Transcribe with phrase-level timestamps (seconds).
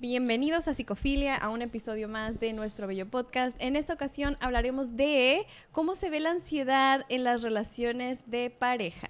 [0.00, 3.54] Bienvenidos a Psicofilia, a un episodio más de nuestro bello podcast.
[3.60, 9.08] En esta ocasión hablaremos de cómo se ve la ansiedad en las relaciones de pareja.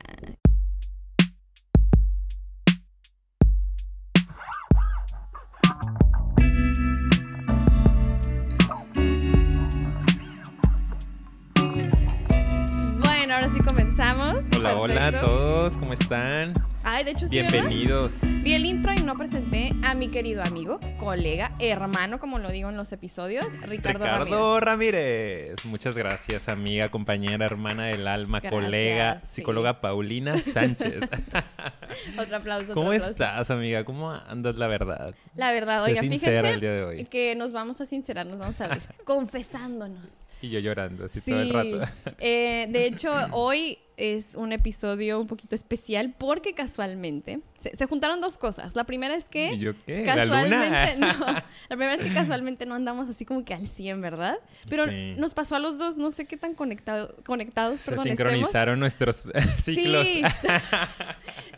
[12.98, 14.38] Bueno, ahora sí comenzamos.
[14.56, 16.54] Hola, hola a todos, ¿cómo están?
[16.82, 17.52] Ay, de hecho sí, ¿verdad?
[17.52, 18.14] Bienvenidos.
[18.42, 22.70] Vi el intro y no presenté a mi querido amigo, colega, hermano, como lo digo
[22.70, 25.54] en los episodios, Ricardo, Ricardo Ramírez.
[25.54, 25.64] Ramírez.
[25.66, 29.26] Muchas gracias, amiga, compañera, hermana del alma, Gracias, colega, sí.
[29.36, 31.04] psicóloga Paulina Sánchez.
[32.18, 32.72] Otro aplauso.
[32.72, 33.10] otro ¿Cómo aplauso.
[33.10, 33.84] estás, amiga?
[33.84, 35.14] ¿Cómo andas, la verdad?
[35.36, 37.04] La verdad, oiga, fíjense el día de hoy.
[37.04, 40.12] que nos vamos a sincerar, nos vamos a abrir, confesándonos.
[40.42, 41.30] Y yo llorando así Sí.
[41.30, 41.92] todo el rato.
[42.18, 48.22] Eh, de hecho, hoy es un episodio un poquito especial porque casualmente se, se juntaron
[48.22, 48.74] dos cosas.
[48.74, 50.06] La primera es que ¿Y yo qué?
[50.06, 51.12] ¿La casualmente luna?
[51.12, 51.26] no.
[51.68, 54.38] La primera es que casualmente no andamos así como que al 100, ¿verdad?
[54.70, 55.14] Pero Sí.
[55.18, 58.30] nos pasó a los dos, no sé qué tan conectado, conectados, Se perdón, estemos.
[58.30, 59.26] sincronizaron nuestros
[59.62, 60.06] ciclos.
[60.06, 60.22] Sí.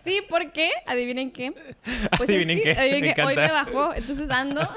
[0.04, 0.70] sí, ¿por qué?
[0.86, 1.52] Adivinen qué.
[2.16, 4.68] Pues Adivinen es que, qué, adivinen me qué, hoy me bajó, entonces ando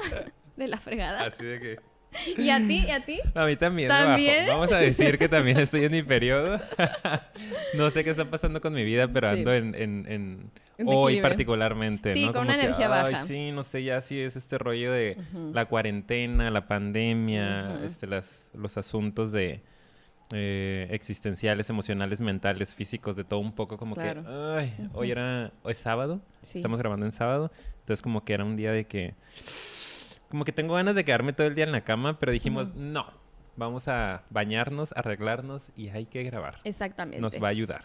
[0.56, 1.24] de la fregada.
[1.26, 1.95] Así de que...
[2.38, 2.84] ¿Y a ti?
[2.86, 3.20] ¿Y a ti?
[3.34, 4.46] A mí también, me ¿También?
[4.46, 4.58] bajó.
[4.60, 6.60] Vamos a decir que también estoy en mi periodo.
[7.74, 11.20] no sé qué está pasando con mi vida, pero ando en, en- en- En hoy
[11.20, 12.26] particularmente, Sí, ¿no?
[12.28, 13.26] con Como una que, energía ay, baja.
[13.26, 15.16] sí, no sé, ya sí es este rollo de
[15.52, 19.62] la cuarentena, la pandemia, este, las, los asuntos de
[20.32, 24.22] eh, existenciales, emocionales, mentales, físicos, de todo un poco, como Claro.
[24.24, 26.58] que, ay, hoy era, hoy es sábado, Sí.
[26.58, 29.14] estamos grabando en sábado, entonces como que era un día de que,
[30.28, 33.06] como que tengo ganas de quedarme todo el día en la cama, pero dijimos, no,
[33.56, 36.58] vamos a bañarnos, arreglarnos y hay que grabar.
[36.64, 37.20] Exactamente.
[37.20, 37.84] Nos va a ayudar.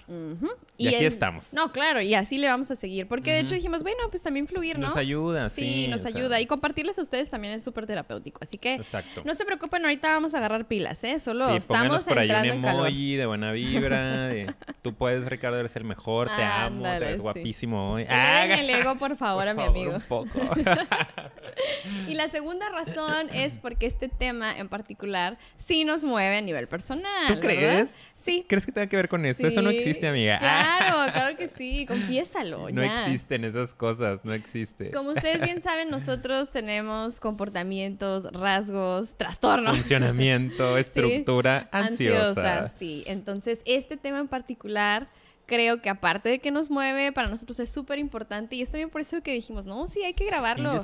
[0.78, 1.53] Y aquí el- estamos.
[1.53, 3.08] No, claro, y así le vamos a seguir.
[3.08, 4.88] Porque de hecho dijimos, bueno, pues también fluir, ¿no?
[4.88, 5.88] Nos ayuda, Sí, sí.
[5.88, 6.39] nos sea, ayuda.
[6.41, 8.39] Y compartirles a ustedes también es súper terapéutico.
[8.44, 9.22] Así que Exacto.
[9.25, 11.19] no se preocupen, ahorita vamos a agarrar pilas, ¿eh?
[11.19, 12.88] Solo sí, estamos por ahí un entrando en calor.
[12.88, 14.28] emoji de buena vibra.
[14.28, 16.28] de, Tú puedes, Ricardo, eres el mejor.
[16.35, 16.84] Te amo.
[16.84, 17.22] Te ves sí.
[17.22, 18.06] guapísimo hoy.
[18.09, 19.96] Ah, el ego, por favor, a mi favor, amigo.
[19.96, 20.29] Un poco.
[22.07, 26.67] Y la segunda razón es porque este tema en particular sí nos mueve a nivel
[26.67, 27.27] personal.
[27.27, 27.47] ¿Tú ¿verdad?
[27.47, 27.89] crees?
[28.17, 28.45] Sí.
[28.47, 29.47] ¿Crees que tenga que ver con esto?
[29.47, 30.38] Eso no existe, amiga.
[30.38, 31.85] Claro, claro que sí.
[31.88, 32.69] Confiésalo.
[32.69, 33.05] no ya.
[33.05, 34.19] existen esas cosas.
[34.23, 34.91] No existe.
[34.91, 39.75] Como ustedes bien saben, nosotros tenemos comportamientos, rasgos, trastornos.
[39.75, 42.69] Funcionamiento, estructura ansiosa.
[42.69, 43.03] sí.
[43.07, 45.07] Entonces, este tema en particular,
[45.51, 48.89] creo que aparte de que nos mueve, para nosotros es súper importante y es también
[48.89, 50.81] por eso que dijimos, no, sí, hay que grabarlo.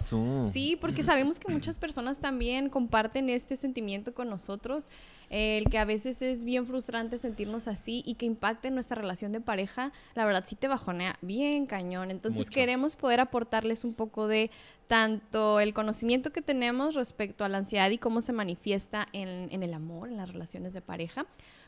[0.51, 4.89] Sí, porque sabemos que muchas personas también comparten este sentimiento con nosotros,
[5.29, 9.31] el que a veces es bien frustrante sentirnos así y que impacte en nuestra relación
[9.31, 12.11] de pareja, la verdad sí te bajonea bien cañón.
[12.11, 12.51] Entonces Mucho.
[12.51, 14.51] queremos poder aportarles un poco de
[14.89, 19.63] tanto el conocimiento que tenemos respecto a la ansiedad y cómo se manifiesta en, en
[19.63, 21.25] el amor, en las relaciones de pareja,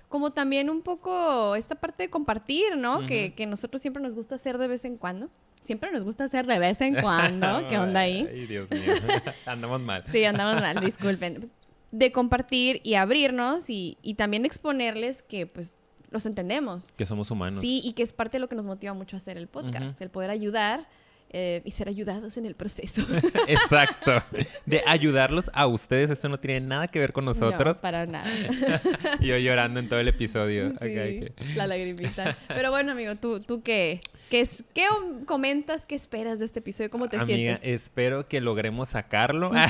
[0.09, 3.05] como también un poco esta parte de compartir, ¿no?
[3.05, 5.29] que, que nosotros siempre nos gusta hacer de vez en cuando.
[5.61, 7.67] Siempre nos gusta hacer de vez en cuando.
[7.67, 8.27] ¿Qué onda ahí?
[8.29, 8.93] Ay, Dios mío.
[9.45, 10.03] Andamos mal.
[10.11, 11.51] Sí, andamos mal, disculpen.
[11.91, 15.77] De compartir y abrirnos y, y también exponerles que pues
[16.09, 16.91] los entendemos.
[16.93, 17.61] Que somos humanos.
[17.61, 20.01] Sí, y que es parte de lo que nos motiva mucho a hacer el podcast,
[20.01, 20.87] el poder ayudar
[21.31, 23.01] eh, y ser ayudados en el proceso.
[23.47, 24.23] Exacto.
[24.66, 26.09] De ayudarlos a ustedes.
[26.09, 27.75] Esto no tiene nada que ver con nosotros.
[27.75, 28.29] No, para nada.
[29.19, 30.72] Y yo llorando en todo el episodio.
[30.81, 31.22] Sí,
[31.56, 32.38] la lagrimita.
[32.47, 35.85] Pero bueno, amigo, ¿tú, tú qué, qué, es, qué om- comentas?
[35.85, 36.89] ¿Qué esperas de este episodio?
[36.89, 37.62] ¿Cómo te Amiga, sientes?
[37.63, 39.51] espero que logremos sacarlo.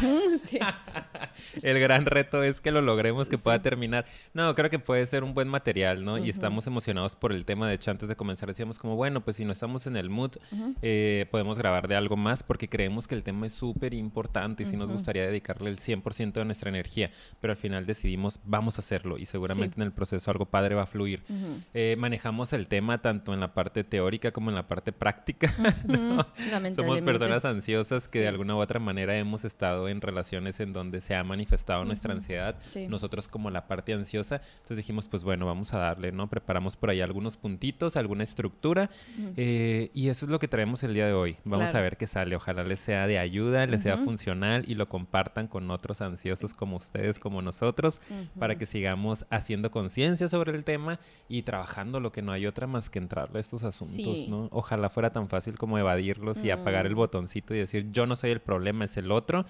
[0.43, 0.59] Sí.
[1.61, 4.05] El gran reto es que lo logremos, que pueda terminar.
[4.33, 6.17] No, creo que puede ser un buen material, ¿no?
[6.17, 7.67] Y estamos emocionados por el tema.
[7.67, 10.31] De hecho, antes de comenzar decíamos como, bueno, pues si no estamos en el mood,
[10.81, 14.65] eh, podemos grabar de algo más porque creemos que el tema es súper importante y
[14.65, 14.93] sí nos Ujú.
[14.95, 17.11] gustaría dedicarle el 100% de nuestra energía.
[17.41, 19.81] Pero al final decidimos, vamos a hacerlo y seguramente Sí.
[19.81, 21.23] en el proceso algo padre va a fluir.
[21.29, 21.61] Ujú.
[21.73, 25.53] Eh, manejamos el tema tanto en la parte teórica como en la parte práctica.
[25.87, 26.73] Ujú.
[26.75, 28.29] Somos personas ansiosas que de Sí.
[28.29, 32.55] alguna u otra manera hemos estado en relaciones en donde se ha manifestado nuestra ansiedad.
[32.89, 34.41] Nosotros como la parte ansiosa.
[34.55, 36.27] Entonces dijimos, pues bueno, vamos a darle, ¿no?
[36.29, 38.89] Preparamos por ahí algunos puntitos, alguna estructura.
[39.37, 41.37] Eh, y eso es lo que traemos el día de hoy.
[41.45, 41.79] Vamos Claro.
[41.79, 42.35] a ver qué sale.
[42.35, 46.77] Ojalá les sea de ayuda, les sea funcional y lo compartan con otros ansiosos como
[46.77, 47.99] ustedes, como nosotros,
[48.37, 52.67] para que sigamos haciendo conciencia sobre el tema y trabajando lo que no hay otra
[52.67, 54.27] más que entrarle a estos asuntos, Sí.
[54.29, 54.47] ¿no?
[54.51, 56.97] Ojalá fuera tan fácil como evadirlos y apagar el Mm.
[56.97, 59.45] botoncito y decir, yo no soy el problema, es el otro.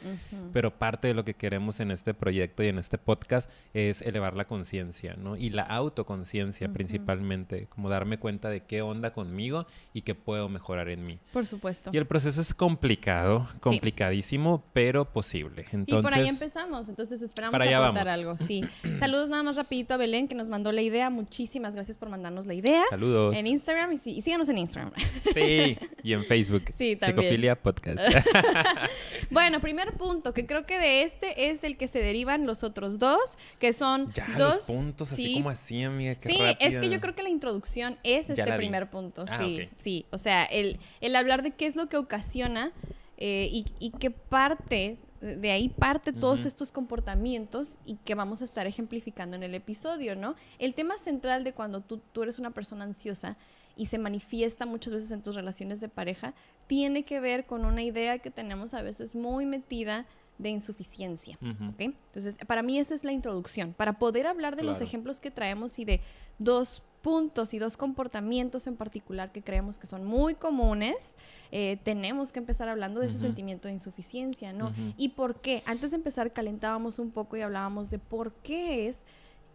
[0.53, 4.35] Pero parte de lo que queremos en este proyecto y en este podcast es elevar
[4.35, 5.35] la conciencia, ¿no?
[5.38, 10.89] Y la autoconciencia principalmente, como darme cuenta de qué onda conmigo y qué puedo mejorar
[10.89, 11.19] en mí.
[11.33, 11.79] Por supuesto.
[11.80, 11.92] Supuesto.
[11.94, 15.66] Y el proceso es complicado, complicadísimo, pero posible.
[15.72, 18.02] Entonces, y por ahí empezamos, entonces esperamos para allá vamos.
[18.08, 18.38] algo.
[18.38, 18.64] Sí.
[19.00, 21.10] Saludos nada más rapidito a Belén que nos mandó la idea.
[21.10, 22.84] Muchísimas gracias por mandarnos la idea.
[22.90, 23.36] Saludos.
[23.36, 24.92] En Instagram y, sí, y síganos en Instagram.
[25.34, 26.64] Sí, y en Facebook.
[26.80, 27.20] Sí, también.
[27.20, 28.00] Psicofilia Podcast.
[29.31, 33.00] bueno, primer punto, que creo que de este es el que se derivan los otros
[33.00, 35.34] dos, que son ya, dos los puntos, así sí.
[35.34, 36.16] como así, amiga.
[36.16, 38.58] Qué Sí, es que yo creo que la introducción es Ya este vi.
[38.58, 39.26] primer punto.
[39.28, 40.06] Ah, sí, sí.
[40.12, 42.74] O sea, el, el hablar de qué es lo que ocasiona
[43.18, 48.45] eh, y, y qué parte, de ahí parte todos estos comportamientos y que vamos a
[48.45, 50.36] estar ejemplificando en el episodio, ¿no?
[50.57, 53.38] El tema central de cuando tú, tú eres una persona ansiosa
[53.75, 56.33] y se manifiesta muchas veces en tus relaciones de pareja,
[56.68, 60.06] tiene que ver con una idea que tenemos a veces muy metida
[60.38, 61.38] de insuficiencia.
[61.42, 61.80] ¿ok?
[61.80, 65.80] Entonces, para mí esa es la introducción, para poder hablar de los ejemplos que traemos
[65.80, 66.01] y de
[66.39, 71.16] dos puntos y dos comportamientos en particular que creemos que son muy comunes,
[71.51, 74.74] eh, tenemos que empezar hablando de ese sentimiento de insuficiencia, ¿no?
[74.98, 75.63] ¿Y por qué?
[75.66, 79.00] Antes de empezar calentábamos un poco y hablábamos de por qué es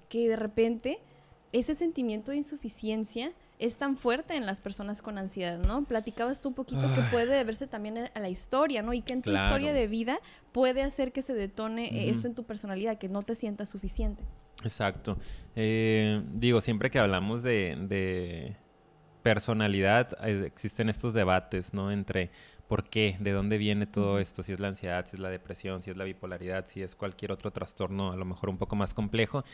[0.09, 0.99] que de repente
[1.53, 5.85] ese sentimiento de insuficiencia es tan fuerte en las personas con ansiedad, ¿no?
[5.85, 8.93] Platicabas tú un poquito que puede deberse también a la historia, ¿no?
[8.93, 9.47] Y que en tu Claro.
[9.47, 10.19] historia de vida
[10.53, 14.25] puede hacer que se detone eh, esto en tu personalidad, que no te sientas suficiente.
[14.63, 15.19] Exacto.
[15.57, 18.57] Eh, digo, siempre que hablamos de, de
[19.23, 21.91] personalidad, eh, existen estos debates, ¿no?
[21.91, 22.31] Entre
[22.69, 25.83] por qué, de dónde viene todo esto, si es la ansiedad, si es la depresión,
[25.83, 28.95] si es la bipolaridad, si es cualquier otro trastorno, a lo mejor un poco más
[28.95, 29.45] complejo.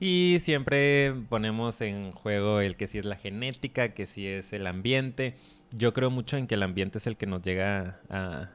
[0.00, 4.66] Y siempre ponemos en juego el que si es la genética, que si es el
[4.66, 5.34] ambiente.
[5.70, 8.50] Yo creo mucho en que el ambiente es el que nos llega a,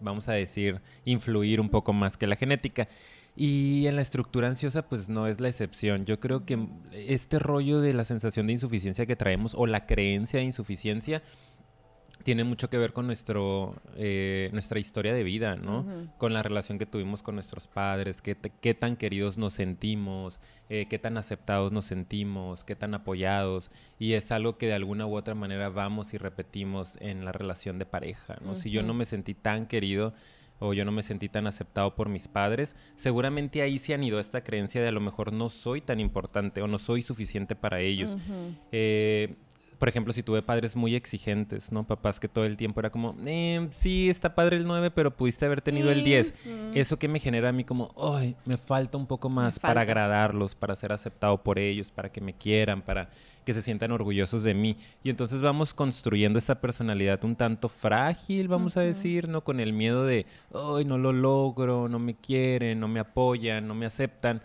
[0.00, 2.88] vamos a decir, influir un poco más que la genética.
[3.34, 6.04] Y en la estructura ansiosa, pues no es la excepción.
[6.04, 10.38] Yo creo que este rollo de la sensación de insuficiencia que traemos o la creencia
[10.38, 11.22] de insuficiencia
[12.22, 15.84] tiene mucho que ver con nuestro, eh, nuestra historia de vida, ¿no?
[16.18, 20.86] Con la relación que tuvimos con nuestros padres, qué, qué tan queridos nos sentimos, eh,
[20.88, 23.70] qué tan aceptados nos sentimos, qué tan apoyados.
[23.98, 27.78] Y es algo que de alguna u otra manera vamos y repetimos en la relación
[27.78, 28.56] de pareja, ¿no?
[28.56, 30.14] Si yo no me sentí tan querido
[30.62, 34.42] o yo no me sentí tan aceptado por mis padres, seguramente ahí se anidó esta
[34.42, 38.16] creencia de a lo mejor no soy tan importante o no soy suficiente para ellos.
[38.70, 39.34] Eh,
[39.82, 41.82] por ejemplo, si tuve padres muy exigentes, ¿no?
[41.82, 45.44] Papás que todo el tiempo era como, eh, sí, está padre el 9, pero pudiste
[45.44, 46.34] haber tenido el 10.
[46.46, 46.54] Ujú.
[46.72, 50.54] Eso que me genera a mí como, ay, me falta un poco más para agradarlos,
[50.54, 53.10] para ser aceptado por ellos, para que me quieran, para
[53.44, 54.76] que se sientan orgullosos de mí.
[55.02, 59.42] Y entonces vamos construyendo esta personalidad un tanto frágil, vamos a decir, ¿no?
[59.42, 63.74] Con el miedo de, ay, no lo logro, no me quieren, no me apoyan, no
[63.74, 64.42] me aceptan.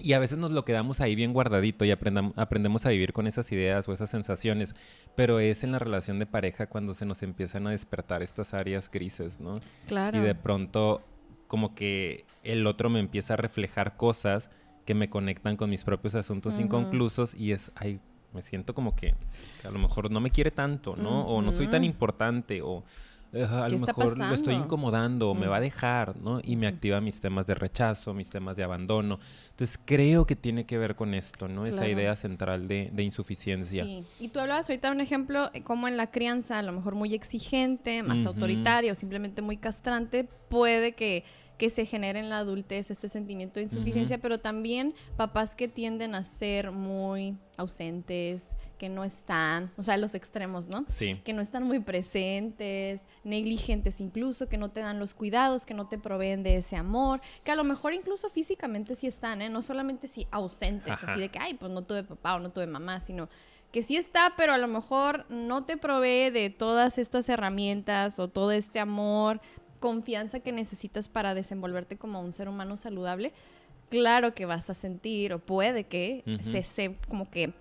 [0.00, 3.50] Y a veces nos lo quedamos ahí bien guardadito y aprendemos a vivir con esas
[3.52, 4.74] ideas o esas sensaciones,
[5.16, 8.90] pero es en la relación de pareja cuando se nos empiezan a despertar estas áreas
[8.90, 9.54] grises, ¿no?
[9.86, 10.18] Claro.
[10.18, 11.02] Y de pronto
[11.48, 14.50] como que el otro me empieza a reflejar cosas
[14.86, 18.00] que me conectan con mis propios asuntos inconclusos y es, ay,
[18.32, 19.14] me siento como que,
[19.60, 21.26] que a lo mejor no me quiere tanto, ¿no?
[21.26, 22.84] O no soy tan importante o
[23.32, 24.64] a ¿Qué lo mejor lo estoy pasando?
[24.64, 25.64] incomodando o me va a Ujú.
[25.64, 26.40] dejar, ¿no?
[26.42, 26.74] Y me Ujú.
[26.74, 29.18] activa mis temas de rechazo, mis temas de abandono.
[29.50, 31.66] Entonces creo que tiene que ver con esto, ¿no?
[31.66, 31.92] Esa Claro.
[31.92, 33.84] idea central de, de insuficiencia.
[33.84, 36.72] Sí, y tú hablabas ahorita de un ejemplo eh, como en la crianza, a lo
[36.72, 38.28] mejor muy exigente, más Ujú.
[38.30, 41.24] autoritario, simplemente muy castrante, puede que,
[41.56, 46.14] que se genere en la adultez este sentimiento de insuficiencia, pero también papás que tienden
[46.16, 50.86] a ser muy ausentes, que no están, o sea, los extremos, ¿no?
[50.88, 51.20] Sí.
[51.22, 55.86] que no están muy presentes, negligentes incluso, que no te dan los cuidados, que no
[55.86, 59.50] te proveen de ese amor, que a lo mejor incluso físicamente sí están, ¿eh?
[59.50, 61.12] No solamente sí ausentes, Ajá.
[61.12, 63.28] así de que, ay, pues no tuve papá o no tuve mamá, sino
[63.70, 68.28] que sí está, pero a lo mejor no te provee de todas estas herramientas o
[68.28, 69.42] todo este amor,
[69.78, 73.34] confianza que necesitas para desenvolverte como un ser humano saludable.
[73.90, 77.52] Claro que vas a sentir, o puede que se, se como que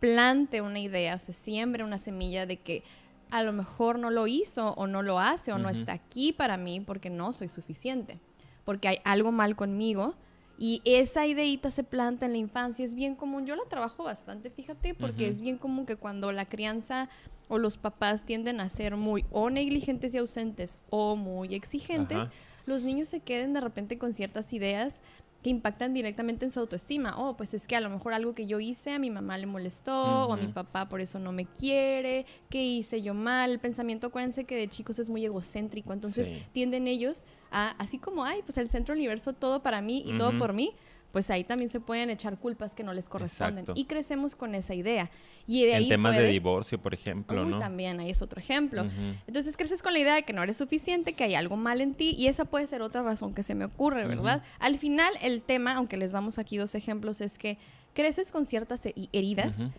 [0.00, 2.82] plante una idea, o se siembre una semilla de que
[3.30, 6.56] a lo mejor no lo hizo o no lo hace o no está aquí para
[6.56, 8.18] mí porque no soy suficiente,
[8.64, 10.14] porque hay algo mal conmigo
[10.58, 14.50] y esa ideita se planta en la infancia, es bien común, yo la trabajo bastante,
[14.50, 17.08] fíjate, porque es bien común que cuando la crianza
[17.48, 22.30] o los papás tienden a ser muy o negligentes y ausentes o muy exigentes, Ajá.
[22.66, 25.00] los niños se queden de repente con ciertas ideas
[25.42, 27.14] que impactan directamente en su autoestima.
[27.16, 29.46] Oh, pues es que a lo mejor algo que yo hice a mi mamá le
[29.46, 33.52] molestó o a mi papá por eso no me quiere, ¿qué hice yo mal?
[33.52, 36.42] El pensamiento, acuérdense que de chicos es muy egocéntrico, entonces Sí.
[36.52, 40.18] tienden ellos a, así como, ay, pues el centro del universo, todo para mí y
[40.18, 40.72] todo por mí,
[41.12, 43.60] pues ahí también se pueden echar culpas que no les corresponden.
[43.60, 43.80] Exacto.
[43.80, 45.10] Y crecemos con esa idea.
[45.46, 47.58] Y de ahí en temas de puede- divorcio, por ejemplo, Uy, ¿no?
[47.58, 48.82] también, ahí es otro ejemplo.
[48.82, 48.92] Ujú.
[49.26, 51.94] Entonces creces con la idea de que no eres suficiente, que hay algo mal en
[51.94, 54.42] ti y esa puede ser otra razón que se me ocurre, ¿verdad?
[54.58, 57.56] Al final el tema, aunque les damos aquí dos ejemplos, es que
[57.94, 59.70] creces con ciertas he- heridas Ujú.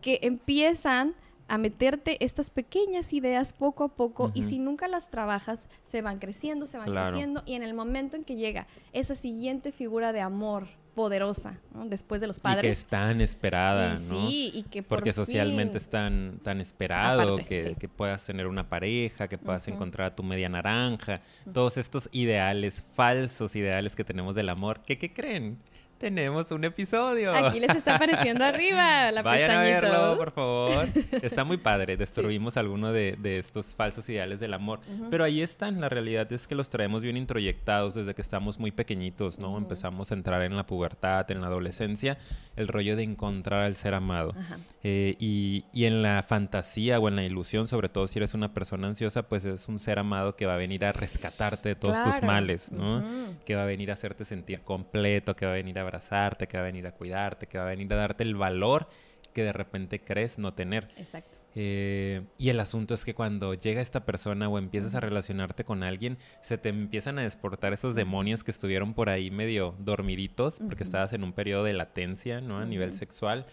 [0.00, 1.14] que empiezan
[1.48, 6.18] a meterte estas pequeñas ideas poco a poco y si nunca las trabajas se van
[6.18, 7.10] creciendo, se van Claro.
[7.10, 11.86] creciendo y en el momento en que llega esa siguiente figura de amor poderosa, ¿no?
[11.86, 12.78] después de los Y que padres.
[12.80, 14.26] es tan esperada, y ¿no?
[14.28, 17.74] Sí, y que por Porque socialmente es tan, tan esperado Aparte, que, sí.
[17.76, 21.22] que puedas tener una pareja, que puedas encontrar a tu media naranja,
[21.52, 24.80] todos estos ideales, falsos ideales que tenemos del amor.
[24.86, 25.56] ¿Qué, qué creen?
[26.02, 27.32] Tenemos un episodio.
[27.32, 30.88] Aquí les está apareciendo arriba la Vayan a verlo, por favor.
[31.22, 31.96] Está muy padre.
[31.96, 34.80] Destruimos alguno de, de estos falsos ideales del amor.
[35.10, 35.80] Pero ahí están.
[35.80, 39.56] La realidad es que los traemos bien introyectados desde que estamos muy pequeñitos, ¿no?
[39.56, 42.18] Empezamos a entrar en la pubertad, en la adolescencia,
[42.56, 44.34] el rollo de encontrar al ser amado.
[44.36, 44.58] Ajá.
[44.82, 48.52] Eh, y, y en la fantasía o en la ilusión, sobre todo si eres una
[48.52, 52.02] persona ansiosa, pues es un ser amado que va a venir a rescatarte de todos
[52.02, 53.00] tus males, ¿no?
[53.46, 56.56] Que va a venir a hacerte sentir completo, que va a venir a abrazarte, que
[56.56, 58.88] va a venir a cuidarte, que va a venir a darte el valor
[59.32, 60.88] que de repente crees no tener.
[60.96, 61.38] Exacto.
[61.54, 65.82] Eh, y el asunto es que cuando llega esta persona o empiezas a relacionarte con
[65.82, 70.84] alguien, se te empiezan a desportar esos demonios que estuvieron por ahí medio dormiditos, porque
[70.84, 72.58] estabas en un periodo de latencia, ¿no?
[72.58, 73.46] A nivel sexual.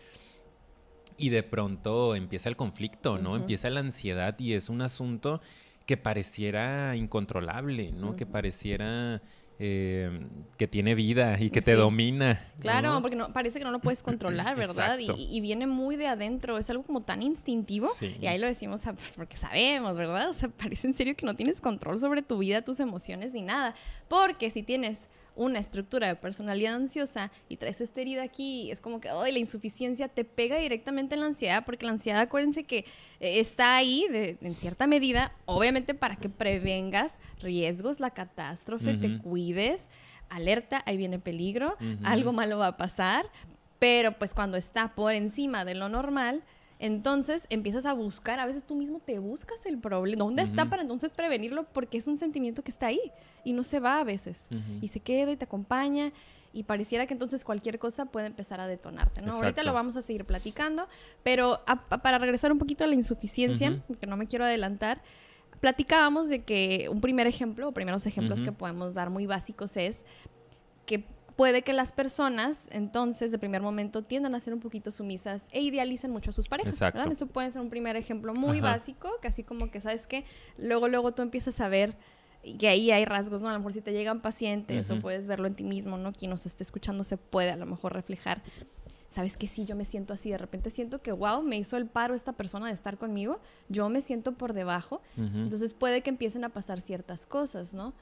[1.18, 3.36] Y de pronto empieza el conflicto, ¿no?
[3.36, 5.42] Empieza la ansiedad y es un asunto
[5.86, 8.16] que pareciera incontrolable, ¿no?
[8.16, 9.22] Que pareciera
[9.62, 10.26] eh,
[10.58, 12.48] que tiene vida y que te domina.
[12.62, 13.02] Claro, ¿no?
[13.02, 14.98] porque no, parece que no lo puedes controlar, ¿verdad?
[14.98, 17.90] Y, viene muy de adentro, es algo como tan instintivo.
[18.00, 18.16] Sí.
[18.22, 20.30] Y ahí lo decimos pues, porque sabemos, ¿verdad?
[20.30, 23.42] O sea, parece en serio que no tienes control sobre tu vida, tus emociones ni
[23.42, 23.76] nada.
[24.08, 25.10] Porque si tienes
[25.40, 29.40] una estructura de personalidad ansiosa y traes esta herida aquí, es como que, ay, la
[29.40, 32.80] insuficiencia te pega directamente en la ansiedad, porque la ansiedad, acuérdense que
[33.22, 39.18] eh, está ahí de- en cierta medida, obviamente para que prevengas riesgos, la catástrofe, te
[39.22, 39.88] cuides,
[40.30, 43.26] alerta, ahí viene peligro, algo malo va a pasar,
[43.80, 46.44] pero pues cuando está por encima de lo normal,
[46.80, 50.82] entonces empiezas a buscar, a veces tú mismo te buscas el problema, ¿dónde está para
[50.82, 51.66] entonces prevenirlo?
[51.66, 53.02] Porque es un sentimiento que está ahí
[53.44, 54.48] y no se va a veces.
[54.82, 56.12] Y se queda y te acompaña
[56.54, 59.28] y pareciera que entonces cualquier cosa puede empezar a detonarte, ¿no?
[59.44, 60.88] Ahorita lo vamos a seguir platicando,
[61.22, 63.70] pero a- a- para regresar un poquito a la insuficiencia,
[64.00, 65.02] que no me quiero adelantar,
[65.60, 70.04] platicábamos de que un primer ejemplo, o primeros ejemplos que podemos dar muy básicos es
[70.86, 71.04] que
[71.40, 75.62] puede que las personas entonces de primer momento tiendan a ser un poquito sumisas e
[75.62, 76.74] idealicen mucho a sus parejas.
[76.74, 77.00] Exacto.
[77.00, 77.14] ¿verdad?
[77.14, 78.74] Eso puede ser un primer ejemplo muy Ajá.
[78.74, 80.26] básico, que así como que, ¿sabes qué?
[80.58, 81.96] Luego, luego tú empiezas a ver
[82.60, 83.48] que ahí hay rasgos, ¿no?
[83.48, 85.00] A lo mejor si te llegan pacientes Ujú.
[85.00, 86.12] o puedes verlo en ti mismo, ¿no?
[86.12, 88.42] Quien nos esté escuchando se puede a lo mejor reflejar.
[89.08, 89.48] ¿Sabes qué?
[89.48, 90.32] Sí, yo me siento así.
[90.32, 93.40] De repente siento que, wow, me hizo el paro esta persona de estar conmigo.
[93.70, 95.02] Yo me siento por debajo.
[95.16, 95.38] Ujú.
[95.38, 97.94] Entonces puede que empiecen a pasar ciertas cosas, ¿no?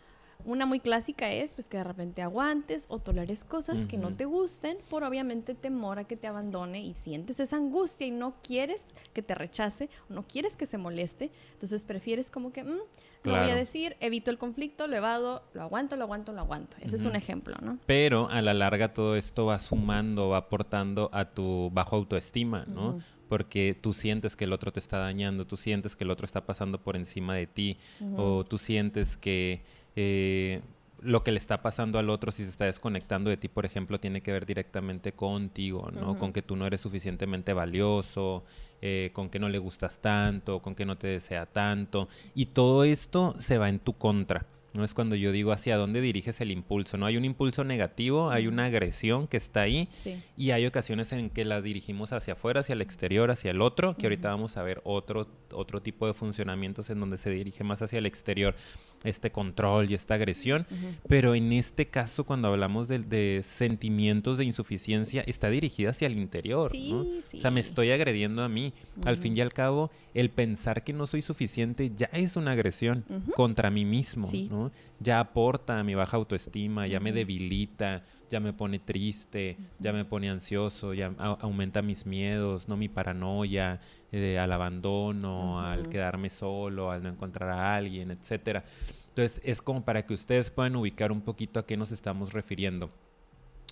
[0.45, 4.25] Una muy clásica es pues que de repente aguantes o toleres cosas que no te
[4.25, 8.95] gusten por obviamente temor a que te abandone y sientes esa angustia y no quieres
[9.13, 12.77] que te rechace o no quieres que se moleste, entonces prefieres como que, "Mm, no
[13.23, 13.51] voy Claro.
[13.51, 16.77] a decir, evito el conflicto, lo evado, lo aguanto, lo aguanto, lo aguanto.
[16.79, 17.77] Ese es un ejemplo, ¿no?
[17.85, 22.99] Pero a la larga todo esto va sumando, va aportando a tu bajo autoestima, ¿no?
[23.27, 26.45] Porque tú sientes que el otro te está dañando, tú sientes que el otro está
[26.45, 27.77] pasando por encima de ti,
[28.15, 29.65] o tú sientes que
[29.97, 30.61] eh,
[31.01, 33.99] lo que le está pasando al otro si se está desconectando de ti, por ejemplo,
[33.99, 36.15] tiene que ver directamente contigo, ¿no?
[36.15, 38.43] Con que tú no eres suficientemente valioso,
[38.81, 42.07] eh, con que no le gustas tanto, con que no te desea tanto.
[42.33, 44.45] Y todo esto se va en tu contra.
[44.73, 47.07] No es cuando yo digo hacia dónde diriges el impulso, ¿no?
[47.07, 50.21] Hay un impulso negativo, hay una agresión que está ahí Sí.
[50.35, 53.95] y hay ocasiones en que las dirigimos hacia afuera, hacia el exterior, hacia el otro,
[53.97, 57.81] que ahorita vamos a ver otro, otro tipo de funcionamientos en donde se dirige más
[57.81, 58.55] hacia el exterior
[59.03, 60.65] este control y esta agresión.
[61.07, 66.17] Pero en este caso, cuando hablamos de, de sentimientos de insuficiencia, está dirigida hacia el
[66.17, 67.03] interior, ¿no?
[67.03, 68.73] Sí, O sea, me estoy agrediendo a mí.
[69.05, 73.03] Al fin y al cabo, el pensar que no soy suficiente ya es una agresión
[73.35, 74.47] contra mí mismo, Sí.
[74.49, 74.71] ¿no?
[74.99, 80.03] Ya aporta a mi baja autoestima, ya me debilita, ya me pone triste, ya me
[80.05, 82.75] pone ansioso, ya aumenta mis miedos, ¿no?
[82.77, 83.79] Mi paranoia
[84.11, 85.89] eh, al abandono, al Ujú.
[85.89, 88.63] quedarme solo, al no encontrar a alguien, etcétera.
[89.09, 92.91] Entonces, es como para que ustedes puedan ubicar un poquito a qué nos estamos refiriendo.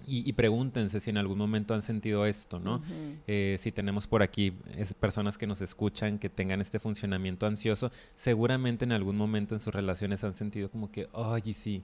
[0.06, 2.78] Y, y pregúntense si en algún momento han sentido esto, ¿no?
[2.78, 3.18] Ujú.
[3.28, 7.92] Eh, si tenemos por aquí es, personas que nos escuchan que tengan este funcionamiento ansioso,
[8.16, 11.84] seguramente en algún momento en sus relaciones han sentido como que, oye, sí,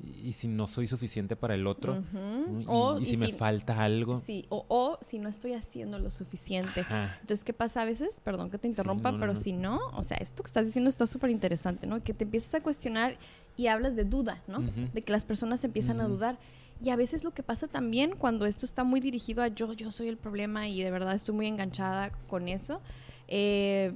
[0.00, 2.02] y si no soy suficiente para el otro,
[2.60, 4.20] y, O- y y si me si- falta algo.
[4.20, 6.80] Sí, o, o si no estoy haciendo lo suficiente.
[6.80, 7.16] Ajá.
[7.20, 8.20] Entonces, ¿qué pasa a veces?
[8.24, 9.38] Perdón que te interrumpa, no, pero no.
[9.40, 12.02] si no, o sea, esto que estás diciendo está súper interesante, ¿no?
[12.02, 13.16] Que te empiezas a cuestionar
[13.56, 14.60] y hablas de duda, ¿no?
[14.92, 16.38] De que las personas empiezan a dudar.
[16.80, 19.92] Y a veces lo que pasa también cuando esto está muy dirigido a yo, yo
[19.92, 22.80] soy el problema y de verdad estoy muy enganchada con eso,
[23.28, 23.92] eh,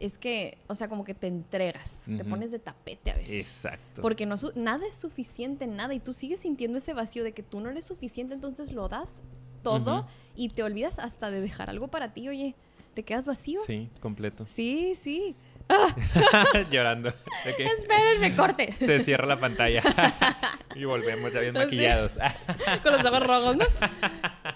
[0.00, 3.46] es que, o sea, como que te entregas, te pones de tapete a veces.
[3.46, 4.00] Exacto.
[4.02, 5.94] Porque no, nada es suficiente, nada.
[5.94, 9.22] Y tú sigues sintiendo ese vacío de que tú no eres suficiente, entonces lo das
[9.62, 12.28] todo y te olvidas hasta de dejar algo para ti.
[12.28, 12.54] Oye,
[12.94, 13.60] ¿te quedas vacío?
[13.66, 14.46] Sí, completo.
[14.46, 15.36] Sí, sí.
[16.70, 17.12] Llorando.
[17.56, 18.74] Que Espérenme, corte.
[18.78, 19.82] se cierra la pantalla.
[20.74, 21.58] y volvemos ya bien Sí.
[21.62, 22.12] maquillados.
[22.82, 23.64] Con los ojos rojos, ¿no?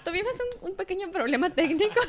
[0.03, 1.99] Tuvimos un, un pequeño problema técnico.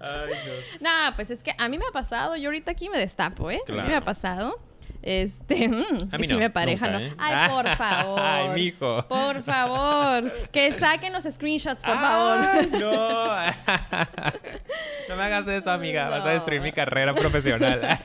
[0.00, 0.32] Ay,
[0.80, 0.90] no.
[0.90, 2.36] No, pues es que a mí me ha pasado.
[2.36, 3.60] Yo ahorita aquí me destapo, ¿eh?
[3.68, 4.04] A mí me ha Claro.
[4.04, 4.58] pasado.
[5.06, 7.04] Este, mm, A mí me pareja, nunca, ¿no?
[7.06, 7.14] ¿eh?
[7.18, 8.20] Ay, por favor.
[8.22, 9.06] Ay, mijo.
[9.06, 10.32] Por favor.
[10.50, 12.80] Que saquen los screenshots, por Ay, favor.
[12.80, 13.36] no.
[15.10, 16.08] no me hagas eso, amiga.
[16.08, 17.98] Vas a destruir mi carrera profesional.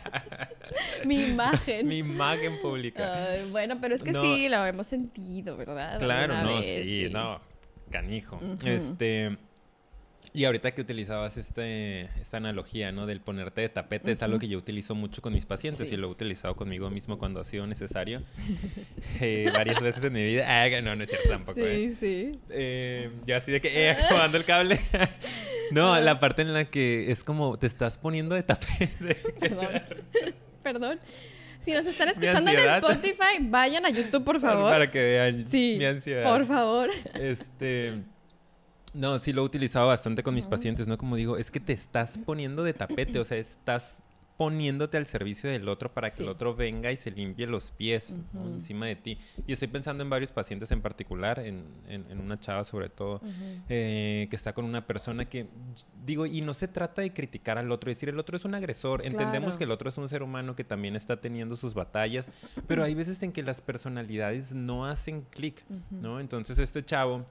[1.06, 1.88] Mi imagen.
[1.88, 3.14] mi imagen pública.
[3.32, 4.22] Ay, bueno, pero es que No.
[4.22, 6.00] sí, lo hemos sentido, ¿verdad?
[6.00, 7.40] Claro, no, vez, sí, no.
[7.90, 8.40] Canijo.
[8.66, 9.38] Este.
[10.32, 13.06] Y ahorita que utilizabas este, esta analogía, ¿no?
[13.08, 15.96] Del ponerte de tapete, es algo que yo utilizo mucho con mis pacientes Sí.
[15.96, 18.22] y lo he utilizado conmigo mismo cuando ha sido necesario.
[19.20, 20.46] eh, varias veces en mi vida.
[20.48, 21.60] Ah, no, no es cierto tampoco.
[21.62, 21.96] ¿eh?
[22.00, 22.40] Sí, sí.
[22.52, 24.80] Eh, yo así de que, eh, acomodando el cable.
[25.72, 29.16] no, la parte en la que es como te estás poniendo de tapete.
[29.40, 29.68] Perdón.
[30.62, 31.00] Perdón.
[31.62, 32.60] Si nos están escuchando en.
[32.60, 34.70] Spotify, vayan a YouTube, por favor.
[34.72, 36.32] Para que vean Sí, mi ansiedad.
[36.32, 36.90] por favor.
[37.16, 37.96] Este.
[38.94, 40.98] No, sí lo he utilizado bastante con mis pacientes, ¿no?
[40.98, 44.02] Como digo, es que te estás poniendo de tapete, o sea, estás
[44.36, 46.24] poniéndote al servicio del otro para que Sí.
[46.24, 49.18] el otro venga y se limpie los pies encima de ti.
[49.46, 53.20] Y estoy pensando en varios pacientes en particular, en, en- en una chava sobre todo,
[53.68, 55.48] eh, que está con una persona que,
[56.06, 59.06] digo, y no se trata de criticar al otro, decir el otro es un agresor,
[59.06, 62.32] entendemos que el otro es un ser humano que también está teniendo sus batallas,
[62.66, 65.66] pero hay veces en que las personalidades no hacen clic.
[65.92, 66.22] ¿no?
[66.22, 67.26] Entonces este chavo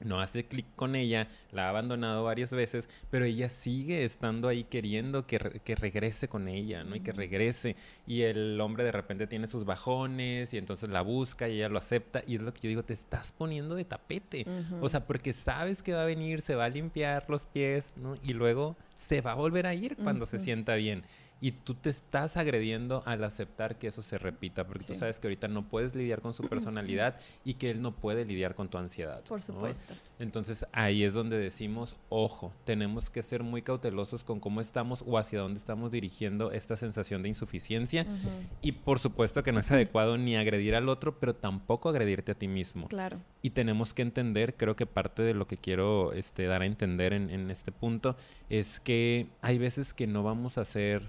[0.00, 4.64] no hace clic con ella, la ha abandonado varias veces, pero ella sigue estando ahí
[4.64, 6.96] queriendo que, re- que regrese con ella, ¿no?
[6.96, 7.76] Y que regrese.
[8.06, 11.78] Y el hombre de repente tiene sus bajones y entonces la busca y ella lo
[11.78, 12.22] acepta.
[12.26, 14.44] Y es lo que yo digo, te estás poniendo de tapete.
[14.80, 18.14] O sea, porque sabes que va a venir, se va a limpiar los pies, ¿no?
[18.22, 21.02] Y luego se va a volver a ir cuando se sienta bien.
[21.40, 25.26] Y tú te estás agrediendo al aceptar que eso se repita, porque tú sabes que
[25.26, 28.78] ahorita no puedes lidiar con su personalidad y que él no puede lidiar con tu
[28.78, 29.22] ansiedad.
[29.24, 29.46] Por ¿no?
[29.46, 29.94] supuesto.
[30.18, 35.18] Entonces ahí es donde decimos, ojo, tenemos que ser muy cautelosos con cómo estamos o
[35.18, 38.06] hacia dónde estamos dirigiendo esta sensación de insuficiencia.
[38.60, 42.34] Y por supuesto que no es adecuado ni agredir al otro, pero tampoco agredirte a
[42.34, 42.88] ti mismo.
[42.88, 43.18] Claro.
[43.42, 47.12] Y tenemos que entender, creo que parte de lo que quiero este, dar a entender
[47.12, 48.16] en, en este punto
[48.48, 51.08] es que hay veces que no vamos a ser,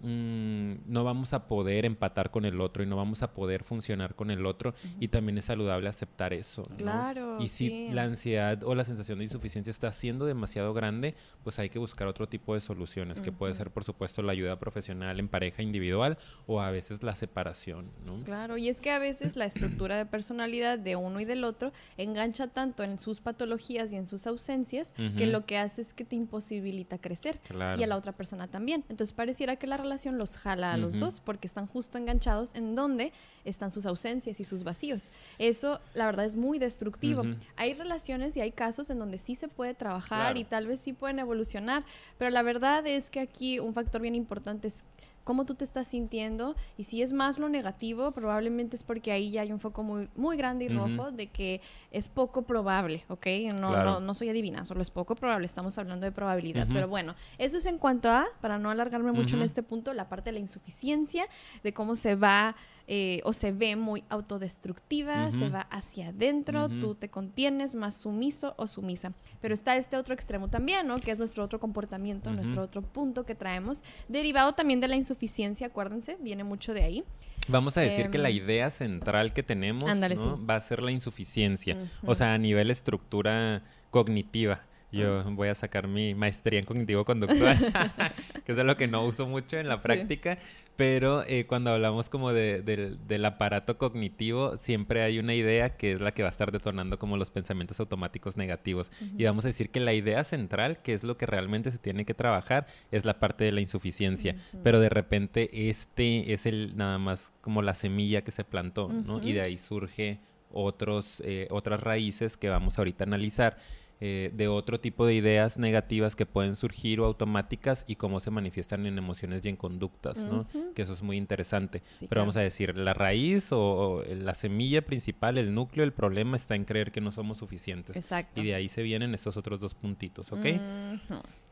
[0.00, 4.14] mm, no vamos a poder empatar con el otro y no vamos a poder funcionar
[4.14, 6.62] con el otro y también es saludable aceptar eso.
[6.70, 6.76] ¿no?
[6.76, 7.88] Claro, Y si sí.
[7.92, 12.06] la ansiedad o la sensación de insuficiencia está siendo demasiado grande, pues hay que buscar
[12.08, 16.18] otro tipo de soluciones, que puede ser, por supuesto, la ayuda profesional en pareja individual
[16.46, 18.22] o a veces la separación, ¿no?
[18.24, 21.72] Claro, y es que a veces la estructura de personalidad de uno y del otro
[21.96, 26.04] engancha tanto en sus patologías y en sus ausencias que lo que hace es que
[26.04, 27.80] te imposibilita crecer Claro.
[27.80, 28.84] y a la otra persona también.
[28.88, 32.74] Entonces pareciera que la relación los jala a los dos porque están justo enganchados en
[32.74, 33.12] donde
[33.44, 35.10] están sus ausencias y sus vacíos.
[35.38, 37.24] Eso, la verdad, es muy destructivo.
[37.56, 40.38] Hay relaciones y hay casos en donde sí se puede trabajar Claro.
[40.38, 41.84] y tal vez sí pueden evolucionar,
[42.18, 44.84] pero la verdad es que aquí un factor bien importante es
[45.28, 49.30] cómo tú te estás sintiendo y si es más lo negativo, probablemente es porque ahí
[49.30, 51.60] ya hay un foco muy, muy grande y rojo de que
[51.90, 53.26] es poco probable, ¿ok?
[53.52, 53.90] No, Claro.
[53.90, 57.58] no, no soy adivina, solo es poco probable, estamos hablando de probabilidad, pero bueno, eso
[57.58, 60.38] es en cuanto a, para no alargarme mucho en este punto, la parte de la
[60.38, 61.26] insuficiencia,
[61.62, 62.56] de cómo se va
[62.90, 68.54] eh, o se ve muy autodestructiva, se va hacia adentro, tú te contienes más sumiso
[68.56, 69.12] o sumisa.
[69.40, 70.98] Pero está este otro extremo también, ¿no?
[70.98, 75.66] Que es nuestro otro comportamiento, nuestro otro punto que traemos, derivado también de la insuficiencia,
[75.66, 77.04] acuérdense, viene mucho de ahí.
[77.46, 80.36] Vamos a decir que la Em, idea central que tenemos ándale, ¿no?
[80.36, 80.44] sí.
[80.44, 81.76] va a ser la insuficiencia.
[82.04, 84.62] O sea, a nivel estructura cognitiva.
[84.90, 87.58] Yo voy a sacar mi maestría en cognitivo conductual,
[88.46, 90.38] que es algo que no uso mucho en la práctica,
[90.76, 96.00] pero eh, cuando hablamos como de, del aparato cognitivo, siempre hay una idea que es
[96.00, 98.90] la que va a estar detonando como los pensamientos automáticos negativos.
[99.16, 102.06] Y vamos a decir que la idea central, que es lo que realmente se tiene
[102.06, 104.36] que trabajar, es la parte de la insuficiencia.
[104.62, 109.22] Pero de repente este es el nada más como la semilla que se plantó, ¿no?
[109.22, 110.20] Y de ahí surge
[110.50, 113.58] otros, eh, otras raíces que vamos ahorita a analizar
[114.00, 118.30] eh, de otro tipo de ideas negativas que pueden surgir o automáticas y cómo se
[118.30, 120.46] manifiestan en emociones y en conductas, ¿no?
[120.74, 121.82] Que eso es muy interesante.
[122.08, 126.54] Pero vamos a decir, la raíz o, la semilla principal, el núcleo, el problema está
[126.54, 127.96] en creer que no somos suficientes.
[127.96, 128.40] Exacto.
[128.40, 130.46] Y de ahí se vienen estos otros dos puntitos, ¿ok?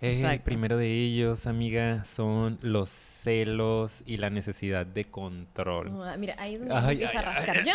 [0.00, 5.90] Eh, primero de ellos, amiga, son los celos y la necesidad de control.
[6.18, 7.72] mira, ahí es donde me empieza a rascar yo.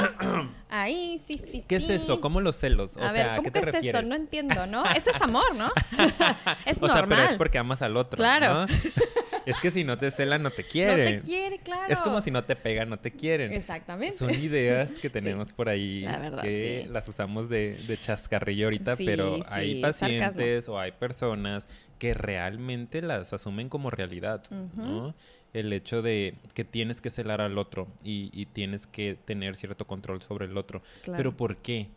[0.70, 2.22] Ahí, sí, sí, ¿Qué es eso?
[2.22, 2.96] ¿Cómo los celos?
[2.98, 4.02] a ver, ¿cómo que es eso?
[4.04, 4.86] No entiendo, ¿no?
[4.86, 5.72] Eso es amor, ¿no?
[6.66, 6.90] es o normal.
[6.90, 8.66] Sea, pero es porque amas al otro, Claro.
[9.46, 11.16] es que si no te celan, no te quieren.
[11.16, 11.92] No te quiere, claro.
[11.92, 13.54] Es como si no te pegan, no te quieren.
[13.54, 14.18] Exactamente.
[14.18, 16.06] Son ideas que tenemos por ahí
[16.42, 21.68] que las usamos de, de chascarrillo ahorita, pero hay pacientes o hay personas
[22.02, 24.44] que realmente las asumen como realidad,
[24.76, 25.14] ¿no?
[25.54, 30.22] El hecho de que tienes que celar al otro y, tienes que tener cierto control
[30.22, 30.82] sobre el otro.
[31.06, 31.90] Pero ¿por qué?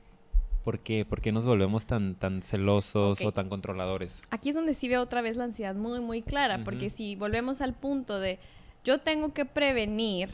[0.64, 1.04] ¿Por qué?
[1.04, 4.22] ¿Por qué nos volvemos tan, tan celosos o tan controladores?
[4.30, 7.60] Aquí es donde sí veo otra vez la ansiedad muy, muy clara, porque si volvemos
[7.60, 8.38] al punto de
[8.82, 10.30] yo tengo que prevenir,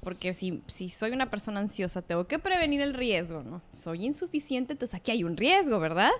[0.00, 3.62] porque si, si soy una persona ansiosa, tengo que prevenir el riesgo, ¿no?
[3.72, 6.10] Soy insuficiente, entonces aquí hay un riesgo, ¿verdad?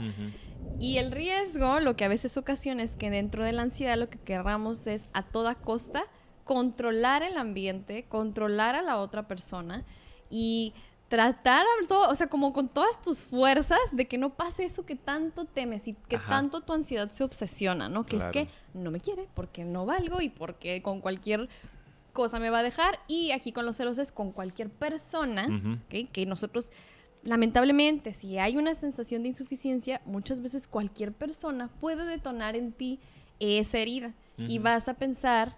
[0.79, 4.09] Y el riesgo, lo que a veces ocasiona es que dentro de la ansiedad lo
[4.09, 6.05] que querramos es a toda costa
[6.45, 9.85] controlar el ambiente, controlar a la otra persona
[10.31, 10.75] y
[11.09, 14.95] tratar, todo, o sea, como con todas tus fuerzas de que no pase eso que
[14.95, 18.05] tanto temes y que tanto tu ansiedad se obsesiona, ¿no?
[18.05, 21.49] Que es que no me quiere porque no valgo y porque con cualquier
[22.13, 23.01] cosa me va a dejar.
[23.09, 25.49] Y aquí con los celos es con cualquier persona,
[25.89, 26.71] que nosotros
[27.23, 33.01] lamentablemente, si hay una sensación de insuficiencia, muchas veces cualquier persona puede detonar en ti
[33.41, 34.15] esa herida.
[34.37, 35.57] Y vas a pensar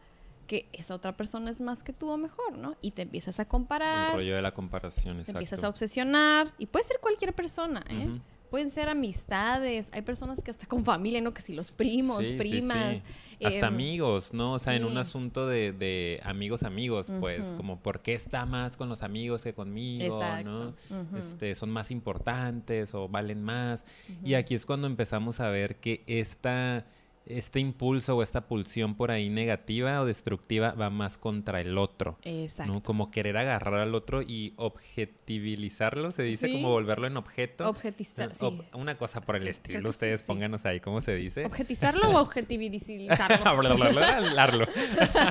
[0.51, 2.75] que esa otra persona es más que tú o mejor, ¿no?
[2.81, 4.11] Y te empiezas a comparar.
[4.11, 8.19] El rollo de la comparación, Te empiezas a obsesionar y puede ser cualquier persona, ¿eh?
[8.51, 11.33] Pueden ser amistades, hay personas que hasta con familia, ¿no?
[11.33, 13.05] Que si los primos, primas.
[13.41, 14.55] hasta em, amigos, ¿no?
[14.55, 18.89] O sea, en un asunto de, amigos, amigos, pues, como por qué está más con
[18.89, 20.75] los amigos que conmigo, ¿no?
[21.17, 23.85] este, son más importantes o valen más.
[24.25, 26.87] Y aquí es cuando empezamos a ver que esta
[27.27, 32.19] este impulso o esta pulsión por ahí negativa o destructiva va más contra el otro.
[32.25, 32.73] Exacto.
[32.73, 32.83] ¿no?
[32.83, 37.69] Como querer agarrar al otro y objetivilizarlo, se dice, como volverlo en objeto.
[37.69, 38.61] Objetizar, sí.
[38.73, 41.45] Una cosa por el estilo, ustedes pónganos ahí cómo se dice.
[41.45, 43.45] ¿Objetizarlo o objetivizarlo?
[43.47, 44.67] Hablarlo.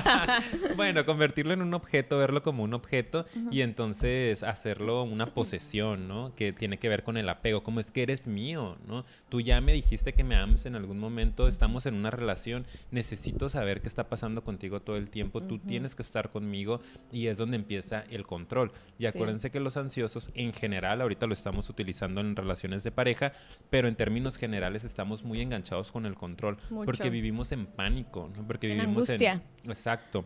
[0.76, 6.34] bueno, convertirlo en un objeto, verlo como un objeto y entonces hacerlo una posesión, ¿no?
[6.34, 9.04] Que tiene que ver con el apego, como es que eres mío, ¿no?
[9.28, 12.64] Tú ya me dijiste que me amas en algún momento, estamos en en una relación,
[12.90, 16.80] necesito saber qué está pasando contigo todo el tiempo, tú tienes que estar conmigo
[17.12, 18.72] y es donde empieza el control.
[18.98, 23.32] Y acuérdense que los ansiosos en general, ahorita lo estamos utilizando en relaciones de pareja,
[23.68, 28.68] pero en términos generales estamos muy enganchados con el control, porque vivimos en pánico, porque
[28.68, 29.42] vivimos en...
[29.64, 30.24] Exacto,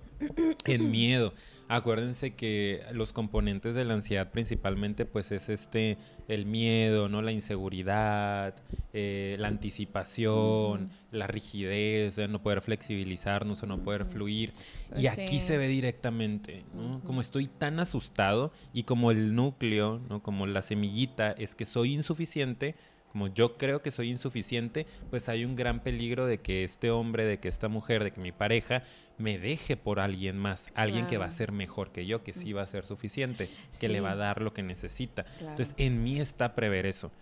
[0.65, 1.35] en miedo.
[1.67, 5.97] Acuérdense que los componentes de la ansiedad principalmente pues es este,
[6.29, 7.23] el miedo, ¿no?
[7.23, 8.55] La inseguridad,
[8.93, 14.53] eh, la anticipación, la rigidez, de no poder flexibilizarnos o no poder fluir.
[14.97, 17.01] y pues aquí se ve directamente, ¿no?
[17.05, 20.23] Como estoy tan asustado y como el núcleo, ¿no?
[20.23, 22.75] Como la semillita es que soy insuficiente,
[23.13, 27.25] como yo creo que soy insuficiente, pues hay un gran peligro de que este hombre,
[27.25, 28.83] de que esta mujer, de que mi pareja
[29.19, 32.53] me deje por alguien más, alguien que va a ser mejor que yo, que sí
[32.53, 33.49] va a ser suficiente,
[33.79, 35.25] que le va a dar lo que necesita.
[35.41, 37.13] Entonces, en mí está prever eso.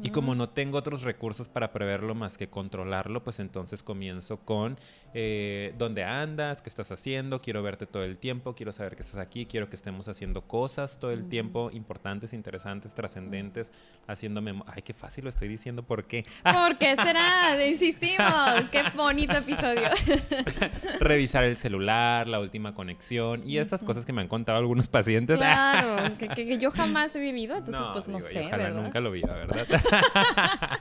[0.00, 4.78] Y como no tengo otros recursos para preverlo más que controlarlo, pues entonces comienzo con
[5.14, 9.18] eh, dónde andas, qué estás haciendo, quiero verte todo el tiempo, quiero saber que estás
[9.18, 13.70] aquí, quiero que estemos haciendo cosas todo el tiempo, importantes, interesantes, trascendentes,
[14.06, 14.60] haciéndome...
[14.66, 16.24] Ay, qué fácil lo estoy diciendo, ¿por qué?
[16.42, 17.64] ¿Por qué será?
[17.66, 19.88] Insistimos, qué bonito episodio.
[21.32, 25.38] Revisar el celular, la última conexión y esas cosas que me han contado algunos pacientes.
[25.38, 28.48] Claro, que, yo jamás he vivido, entonces pues no sé.
[28.48, 29.66] Ojalá nunca lo vi, ¿verdad?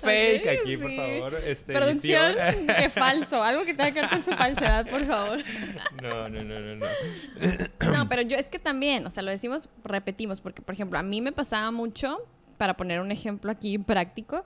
[0.00, 1.34] Fake aquí, por favor.
[1.46, 2.34] Este, Producción,
[2.66, 3.44] qué falso.
[3.44, 5.38] Algo que tenga que ver con su falsedad, por favor.
[6.02, 6.86] no, no, no, no, no.
[7.92, 11.04] no, pero yo es que también, o sea, lo decimos, repetimos, porque por ejemplo, a
[11.04, 14.44] mí me pasaba mucho para poner un ejemplo aquí práctico,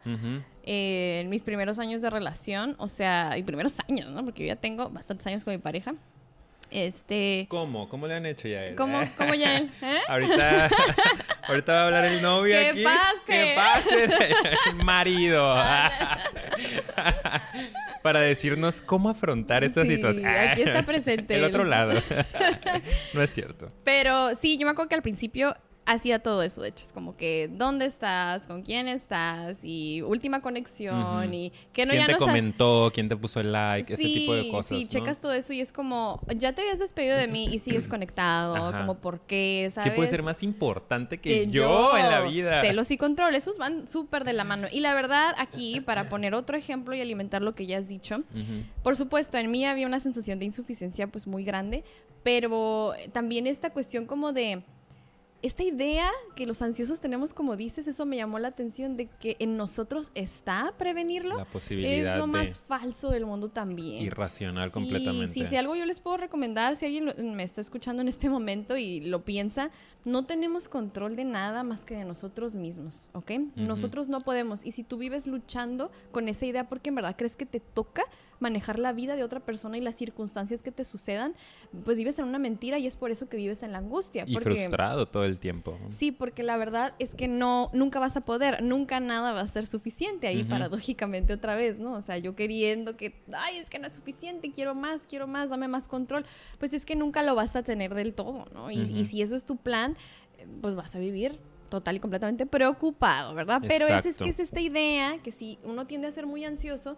[0.64, 4.24] eh, en mis primeros años de relación, o sea, y primeros años, ¿no?
[4.24, 5.94] Porque yo ya tengo bastantes años con mi pareja.
[6.70, 7.88] Este, ¿Cómo?
[7.88, 8.74] ¿Cómo le han hecho ya él?
[8.76, 9.70] ¿cómo, cómo ya él?
[9.80, 9.98] ¿Eh?
[10.06, 10.68] Ahorita,
[11.48, 12.82] ahorita va a hablar el novio ¡Que aquí.
[12.84, 13.24] pase!
[13.26, 14.04] ¡Que pase!
[14.70, 15.56] El marido.
[18.02, 20.26] Para decirnos cómo afrontar esta Sí, situación.
[20.26, 21.98] aquí está presente El otro lado.
[23.14, 23.72] No es cierto.
[23.84, 25.54] Pero sí, yo me acuerdo que al principio
[25.88, 30.42] hacía todo eso, de hecho, es como que dónde estás, con quién estás y última
[30.42, 31.32] conexión Ujú.
[31.32, 32.90] y que no ¿Quién ya te no comentó?
[32.92, 33.94] ¿Quién te puso el like?
[33.94, 34.68] ese tipo de cosas.
[34.76, 34.90] Sí, ¿no?
[34.90, 38.56] checas todo eso y es como, ya te habías despedido de mí y sigues conectado,
[38.56, 38.78] Ajá.
[38.80, 39.90] como por qué, ¿sabes?
[39.90, 42.60] ¿Qué puede ser más importante que, que yo, en la vida?
[42.60, 44.68] Celos y control, esos van súper de la mano.
[44.70, 48.18] Y la verdad, aquí, para poner otro ejemplo y alimentar lo que ya has dicho,
[48.18, 48.62] Ujú.
[48.82, 51.82] por supuesto, en mí había una sensación de insuficiencia pues muy grande,
[52.22, 54.62] pero también esta cuestión como de
[55.40, 59.36] esta idea que los ansiosos tenemos, como dices, eso me llamó la atención de que
[59.38, 61.36] en nosotros está prevenirlo.
[61.38, 64.02] La posibilidad Es lo de más falso del mundo también.
[64.04, 65.32] irracional Sí, completamente.
[65.32, 68.28] Sí, si algo yo les puedo recomendar, si alguien lo- me está escuchando en este
[68.28, 69.70] momento y lo piensa,
[70.04, 73.30] no tenemos control de nada más que de nosotros mismos, ¿ok?
[73.54, 74.64] Nosotros no podemos.
[74.66, 78.02] Y si tú vives luchando con esa idea porque en verdad crees que te toca
[78.40, 81.34] manejar la vida de otra persona y las circunstancias que te sucedan,
[81.84, 84.24] pues vives en una mentira y es por eso que vives en la angustia.
[84.26, 84.50] Y porque...
[84.50, 85.78] frustrado todo el tiempo.
[85.90, 89.48] Sí, porque la verdad es que no, nunca vas a poder, nunca nada va a
[89.48, 91.92] ser suficiente ahí paradójicamente otra vez, ¿no?
[91.94, 95.50] O sea, yo queriendo que, ay, es que no es suficiente, quiero más, quiero más,
[95.50, 96.24] dame más control,
[96.58, 98.70] pues es que nunca lo vas a tener del todo, ¿no?
[98.70, 99.96] Y, si eso es tu plan,
[100.38, 103.62] eh, pues vas a vivir total y completamente preocupado, ¿verdad?
[103.66, 106.96] Pero es, que es esta idea que si uno tiende a ser muy ansioso,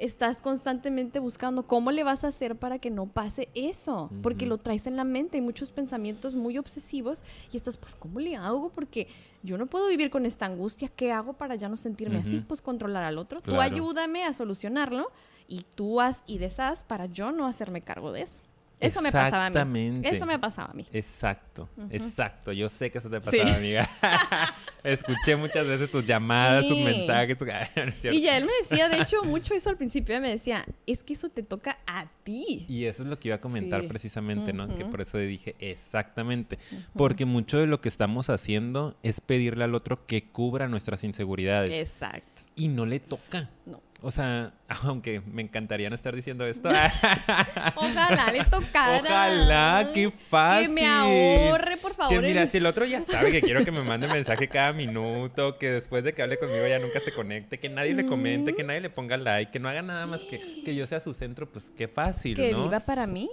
[0.00, 4.56] estás constantemente buscando cómo le vas a hacer para que no pase eso, porque lo
[4.56, 8.70] traes en la mente, hay muchos pensamientos muy obsesivos y estás, pues, ¿cómo le hago?
[8.70, 9.08] Porque
[9.42, 12.40] yo no puedo vivir con esta angustia, ¿qué hago para ya no sentirme así?
[12.40, 15.10] Pues controlar al otro, tú ayúdame a solucionarlo
[15.46, 18.42] y tú haz y deshaz para yo no hacerme cargo de eso.
[18.80, 19.54] Eso me pasaba a mí.
[19.56, 20.08] Exactamente.
[20.08, 20.86] Eso me pasaba a mí.
[20.92, 22.52] Exacto, exacto.
[22.52, 23.36] Yo sé que eso te Sí.
[23.38, 23.88] pasaba, amiga.
[24.82, 27.36] Escuché muchas veces tus llamadas, tus mensajes.
[27.36, 28.12] tu- No.
[28.12, 31.12] Y ya él me decía, de hecho, mucho eso al principio, me decía, es que
[31.12, 32.64] eso te toca a ti.
[32.68, 33.86] Y eso es lo que iba a comentar Sí.
[33.88, 34.68] precisamente, ¿no?
[34.74, 36.58] Que por eso dije exactamente.
[36.94, 41.72] Porque mucho de lo que estamos haciendo es pedirle al otro que cubra nuestras inseguridades.
[41.72, 42.29] Exacto.
[42.56, 43.48] Y no le toca.
[43.66, 43.80] No.
[44.02, 46.68] O sea, aunque me encantaría no estar diciendo esto.
[47.76, 48.98] Ojalá le tocara.
[49.00, 50.68] Ojalá, qué fácil.
[50.68, 52.14] Que me ahorre, por favor.
[52.14, 54.72] Que mira, el- si el otro ya sabe que quiero que me mande mensaje cada
[54.72, 58.54] minuto, que después de que hable conmigo ya nunca se conecte, que nadie le comente,
[58.54, 61.14] que nadie le ponga like, que no haga nada más que que yo sea su
[61.14, 62.64] centro, pues qué fácil, que ¿no?
[62.64, 63.28] viva para mí.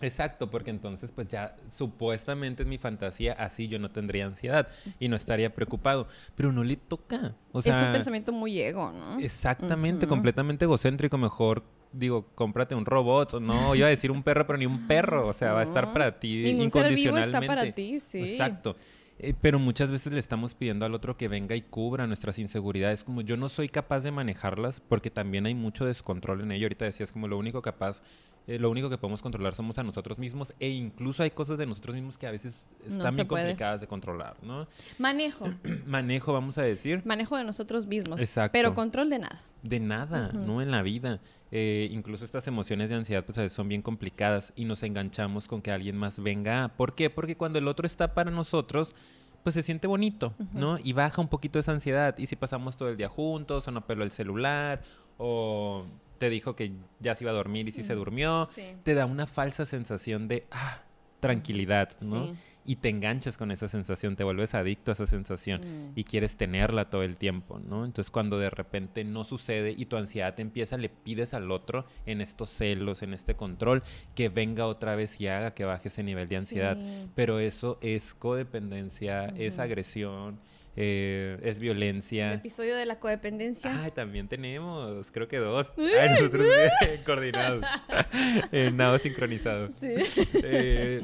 [0.00, 4.68] Exacto, porque entonces pues ya supuestamente es mi fantasía, así yo no tendría ansiedad
[5.00, 6.06] y no estaría preocupado,
[6.36, 7.34] pero no le toca.
[7.52, 9.18] O sea, es un pensamiento muy ego, ¿no?
[9.18, 11.18] Exactamente, completamente egocéntrico.
[11.18, 13.34] Mejor, digo, cómprate un robot.
[13.34, 15.26] o No, iba a decir un perro, pero ni un perro.
[15.26, 17.36] O sea, va a estar para ti Ningún ser vivo incondicionalmente.
[17.36, 18.20] está para ti, sí.
[18.20, 18.76] Exacto.
[19.20, 23.02] Eh, pero muchas veces le estamos pidiendo al otro que venga y cubra nuestras inseguridades.
[23.02, 26.66] Como yo no soy capaz de manejarlas porque también hay mucho descontrol en ello.
[26.66, 28.00] Ahorita decías como lo único capaz,
[28.48, 31.66] eh, lo único que podemos controlar somos a nosotros mismos e incluso hay cosas de
[31.66, 33.44] nosotros mismos que a veces No están puede.
[33.44, 34.66] complicadas de controlar, ¿no?
[34.98, 35.44] Manejo.
[35.86, 37.02] Manejo, vamos a decir.
[37.04, 38.20] Manejo de nosotros mismos.
[38.20, 38.52] Exacto.
[38.54, 39.42] Pero control de nada.
[39.62, 40.32] De nada.
[40.32, 40.62] ¿no?
[40.62, 41.20] En la vida.
[41.52, 45.46] Eh, incluso estas emociones de ansiedad, pues a veces son bien complicadas y nos enganchamos
[45.46, 46.68] con que alguien más venga.
[46.68, 47.10] ¿Por qué?
[47.10, 48.94] Porque cuando el otro está para nosotros,
[49.42, 50.78] pues se siente bonito, ¿no?
[50.82, 52.16] Y baja un poquito esa ansiedad.
[52.18, 54.82] Y si pasamos todo el día juntos, o no peló el celular,
[55.18, 55.84] o
[56.18, 58.74] te dijo que ya se iba a dormir y si se durmió, Sí.
[58.82, 60.82] te da una falsa sensación de, ah,
[61.20, 62.26] tranquilidad, ¿no?
[62.26, 62.32] Sí.
[62.64, 65.92] Y te enganchas con esa sensación, te vuelves adicto a esa sensación Mm.
[65.96, 67.84] y quieres tenerla todo el tiempo, ¿no?
[67.86, 71.86] Entonces cuando de repente no sucede y tu ansiedad te empieza, le pides al otro
[72.04, 73.82] en estos celos, en este control,
[74.14, 76.76] que venga otra vez y haga que baje ese nivel de ansiedad.
[76.78, 77.08] Sí.
[77.14, 80.38] Pero eso es codependencia, es agresión,
[80.80, 82.32] eh, es El violencia.
[82.32, 83.82] episodio de la codependencia.
[83.82, 85.72] Ay, también tenemos, creo que dos.
[85.76, 86.44] Ay, nosotros
[87.06, 87.64] coordinados.
[88.52, 89.70] Eh, nado sincronizado.
[89.82, 91.00] Eh,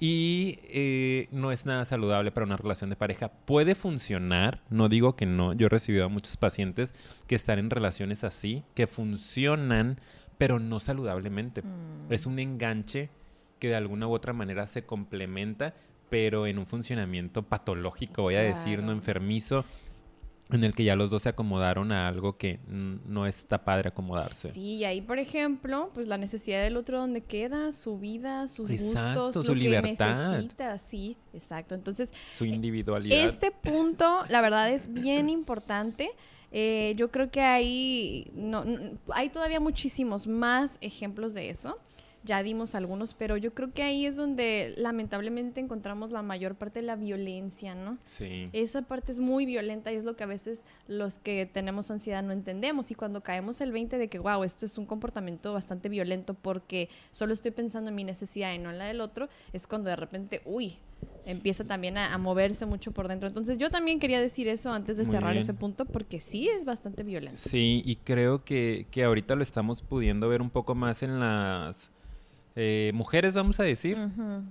[0.00, 3.28] y eh, no es nada saludable para una relación de pareja.
[3.44, 5.52] Puede funcionar, no digo que no.
[5.52, 6.94] Yo he recibido a muchos pacientes
[7.26, 10.00] que están en relaciones así, que funcionan,
[10.38, 11.62] pero no saludablemente.
[11.62, 12.10] Mm.
[12.12, 13.10] Es un enganche
[13.58, 15.74] que de alguna u otra manera se complementa,
[16.14, 19.64] pero en un funcionamiento patológico, voy a decir, no enfermizo.
[20.48, 24.52] en el que ya los dos se acomodaron a algo que no está padre acomodarse.
[24.52, 28.70] Sí, y ahí, por ejemplo, pues la necesidad del otro donde queda, su vida, sus
[28.70, 30.14] gustos, su lo libertad.
[30.14, 31.74] que necesita, sí, exacto.
[31.74, 33.18] Entonces, su individualidad.
[33.18, 36.12] Este punto, la verdad, es bien importante.
[36.52, 38.64] Eh, yo creo que hay, no,
[39.08, 41.76] hay todavía muchísimos más ejemplos de eso
[42.24, 46.80] ya dimos algunos, pero yo creo que ahí es donde lamentablemente encontramos la mayor parte
[46.80, 47.98] de la violencia, ¿no?
[48.04, 48.48] Sí.
[48.52, 52.22] Esa parte es muy violenta y es lo que a veces los que tenemos ansiedad
[52.22, 52.90] no entendemos.
[52.90, 56.88] Y cuando caemos el 20 de que, wow, esto es un comportamiento bastante violento porque
[57.10, 59.96] solo estoy pensando en mi necesidad y no en la del otro, es cuando de
[59.96, 60.78] repente, uy,
[61.26, 63.28] empieza también a, moverse mucho por dentro.
[63.28, 67.02] Entonces yo también quería decir eso antes de cerrar ese punto porque sí es bastante
[67.02, 67.42] violento.
[67.44, 71.93] Sí, y creo que, que ahorita lo estamos pudiendo ver un poco más en las
[72.56, 73.96] eh, mujeres, vamos a decir,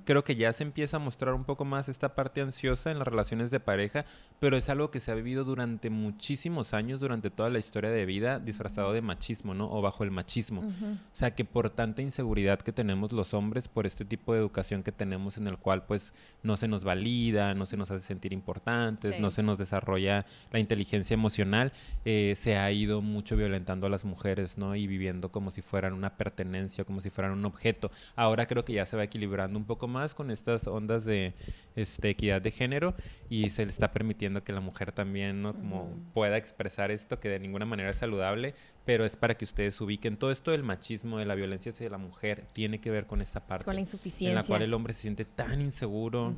[0.04, 3.08] creo que ya se empieza a mostrar un poco más esta parte ansiosa en las
[3.08, 4.04] relaciones de pareja,
[4.40, 8.06] pero es algo que se ha vivido durante muchísimos años, durante toda la historia de
[8.06, 9.72] vida, disfrazado de machismo, ¿no?
[9.72, 10.62] O bajo el machismo.
[10.62, 14.84] O sea, que por tanta inseguridad que tenemos los hombres, por este tipo de educación
[14.84, 18.34] que tenemos en el cual pues no se nos valida, no se nos hace sentir
[18.34, 21.72] importantes, no se nos desarrolla la inteligencia emocional,
[22.04, 24.76] eh, se ha ido mucho violentando a las mujeres, ¿no?
[24.76, 27.92] Y viviendo como si fueran una pertenencia, como si fueran un objeto.
[28.16, 31.34] Ahora creo que ya se va equilibrando un poco más con estas ondas de
[31.76, 32.96] este, equidad de género
[33.30, 35.54] y se le está permitiendo que la mujer también, ¿no?
[35.54, 39.80] Como pueda expresar esto que de ninguna manera es saludable, pero es para que ustedes
[39.80, 43.22] ubiquen todo esto del machismo, de la violencia hacia la mujer, tiene que ver con
[43.22, 43.66] esta parte.
[43.66, 44.30] Con la insuficiencia.
[44.30, 46.36] En la cual el hombre se siente tan inseguro,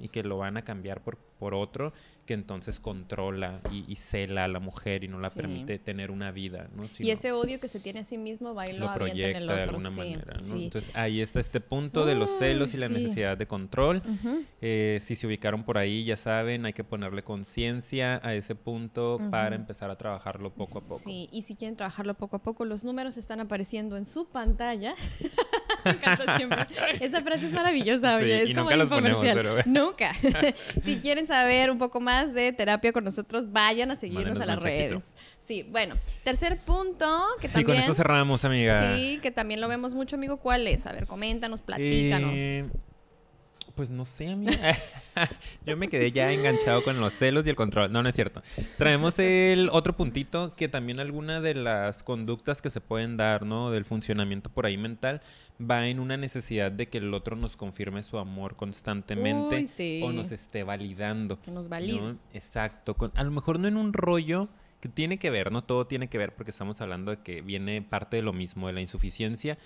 [0.00, 1.92] Y que lo van a cambiar por, por otro,
[2.26, 6.68] que entonces controla y, cela a la mujer y no la permite tener una vida,
[6.74, 6.84] ¿no?
[6.98, 9.44] y ese odio que se tiene a sí mismo va y lo, proyecta en el
[9.44, 9.56] otro.
[9.56, 10.56] de alguna manera, ¿no?
[10.56, 14.02] Entonces ahí está este punto de los celos y la necesidad de control.
[14.60, 19.18] Eh, si se ubicaron por ahí, ya saben, hay que ponerle conciencia a ese punto
[19.30, 20.98] para empezar a trabajarlo poco a poco.
[20.98, 24.94] Sí, y si quieren trabajarlo poco a poco, los números están apareciendo en su pantalla.
[25.84, 26.66] Me encanta siempre.
[27.00, 29.56] Esa frase es maravillosa, es como nunca los ponemos, pero...
[29.66, 30.12] Nunca.
[30.84, 34.60] si quieren saber un poco más de terapia con nosotros, vayan a seguirnos a las
[34.60, 35.04] redes.
[35.46, 35.94] Sí, bueno,
[36.24, 37.06] tercer punto
[37.40, 37.62] que también...
[37.62, 38.96] Y con eso cerramos, amiga.
[38.96, 40.38] Sí, que también lo vemos mucho, amigo.
[40.38, 40.86] ¿Cuál es?
[40.88, 42.32] A ver, coméntanos, platícanos.
[42.34, 42.68] Eh,
[43.76, 44.76] pues no sé, amiga.
[45.66, 47.92] Yo me quedé ya enganchado con los celos y el control.
[47.92, 48.42] No, no es cierto.
[48.78, 53.70] Traemos el otro puntito que también alguna de las conductas que se pueden dar, ¿no?
[53.70, 55.20] Del funcionamiento por ahí mental
[55.60, 59.66] va en una necesidad de que el otro nos confirme su amor constantemente
[60.02, 61.40] o nos esté validando.
[61.40, 62.16] Que nos valide.
[62.32, 62.96] Exacto.
[63.14, 64.48] a lo mejor no en un rollo
[64.80, 67.82] que tiene que ver, no todo tiene que ver porque estamos hablando de que viene
[67.82, 69.58] parte de lo mismo, de la insuficiencia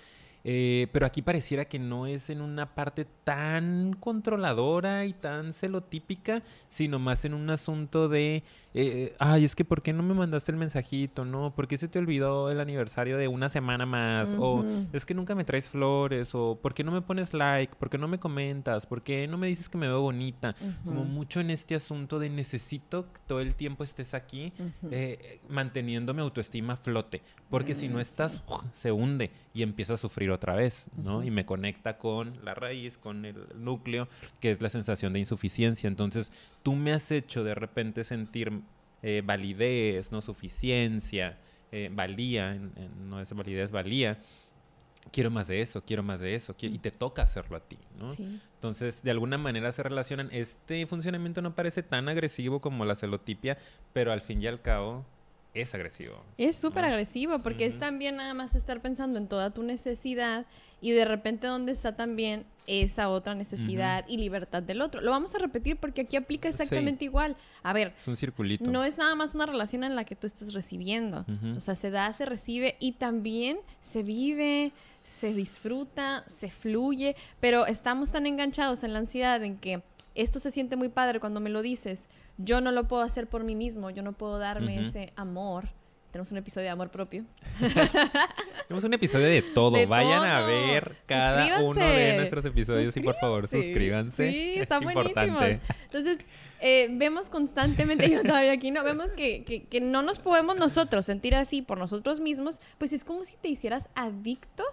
[0.43, 6.41] eh, pero aquí pareciera que no es en una parte tan controladora y tan celotípica,
[6.69, 10.51] sino más en un asunto de, eh, ay, es que ¿por qué no me mandaste
[10.51, 11.25] el mensajito?
[11.25, 11.53] ¿No?
[11.53, 14.35] ¿Por qué se te olvidó el aniversario de una semana más?
[14.39, 17.75] O es que nunca me traes flores, o ¿por qué no me pones like?
[17.75, 18.85] ¿Por qué no me comentas?
[18.85, 20.55] ¿Por qué no me dices que me veo bonita?
[20.83, 24.53] Como mucho en este asunto de necesito que todo el tiempo estés aquí,
[24.89, 29.93] eh, manteniendo mi autoestima a flote, porque si no mm, estás, se hunde y empiezo
[29.93, 31.23] a sufrir otra vez, ¿no?
[31.23, 34.07] Y me conecta con la raíz, con el núcleo,
[34.39, 35.87] que es la sensación de insuficiencia.
[35.87, 36.31] Entonces,
[36.63, 38.61] tú me has hecho de repente sentir
[39.01, 40.21] eh, validez, ¿no?
[40.21, 41.37] Suficiencia,
[41.71, 42.55] eh, valía,
[42.99, 44.19] no es validez, valía.
[45.11, 48.07] Quiero más de eso, quiero más de eso, y te toca hacerlo a ti, ¿no?
[48.53, 50.29] Entonces, de alguna manera se relacionan.
[50.31, 53.57] Este funcionamiento no parece tan agresivo como la celotipia,
[53.93, 55.05] pero al fin y al cabo
[55.53, 56.23] es agresivo.
[56.37, 60.45] Es súper agresivo porque es también nada más estar pensando en toda tu necesidad
[60.79, 65.01] y de repente dónde está también esa otra necesidad y libertad del otro.
[65.01, 67.35] Lo vamos a repetir porque aquí aplica exactamente igual.
[67.63, 68.69] A ver, es un circulito.
[68.69, 71.25] No es nada más una relación en la que tú estés recibiendo.
[71.57, 74.71] O sea, se da, se recibe y también se vive,
[75.03, 79.83] se disfruta, se fluye, pero estamos tan enganchados en la ansiedad en que
[80.15, 83.43] esto se siente muy padre cuando me lo dices yo no lo puedo hacer por
[83.43, 85.69] mí mismo, yo no puedo darme ese amor.
[86.11, 87.23] Tenemos un episodio de amor propio.
[88.67, 89.87] Tenemos un episodio de todo.
[89.87, 94.29] Vayan a ver cada uno de nuestros episodios y por favor suscríbanse.
[94.29, 95.43] Sí, están buenísimos.
[95.85, 96.17] Entonces,
[96.59, 101.05] eh, vemos constantemente, yo todavía aquí no, vemos que, que, que no nos podemos nosotros
[101.05, 104.63] sentir así por nosotros mismos, pues es como si te hicieras adicto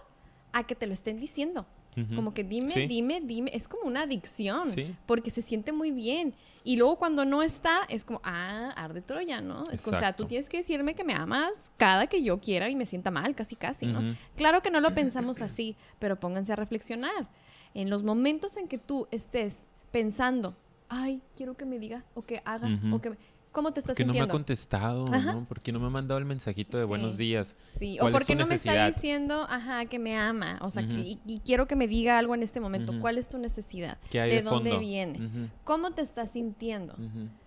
[0.52, 1.66] a que te lo estén diciendo.
[2.14, 3.50] Como que dime, dime, dime.
[3.54, 4.74] Es como una adicción.
[5.06, 6.34] Porque se siente muy bien.
[6.64, 9.64] Y luego cuando no está, es como, ah, arde Troya, ¿no?
[9.70, 12.68] Es como, o sea, tú tienes que decirme que me amas cada que yo quiera
[12.68, 14.14] y me sienta mal, casi, casi, ¿no?
[14.36, 17.28] Claro que no lo pensamos así, pero pónganse a reflexionar.
[17.74, 20.56] En los momentos en que tú estés pensando,
[20.88, 23.16] ay, quiero que me diga o que haga o que me
[23.58, 24.32] ¿Cómo te estás ¿Por qué no me ha sintiendo?
[24.34, 25.04] contestado?
[25.12, 25.32] Ajá.
[25.32, 25.44] ¿no?
[25.44, 26.88] ¿Por qué no me ha mandado el mensajito de Sí.
[26.88, 27.56] buenos días?
[27.66, 28.94] Sí, o ¿Cuál es por qué tu no me está necesidad?
[28.94, 32.36] diciendo, ajá, que me ama, o sea, que- y, y quiero que me diga algo
[32.36, 32.92] en este momento.
[33.00, 33.98] ¿Cuál es tu necesidad?
[34.10, 35.50] ¿Qué hay ¿De de, dónde viene?
[35.64, 36.94] ¿Cómo te estás sintiendo?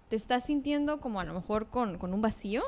[0.09, 2.61] ¿Te estás sintiendo como a lo mejor con, con un vacío?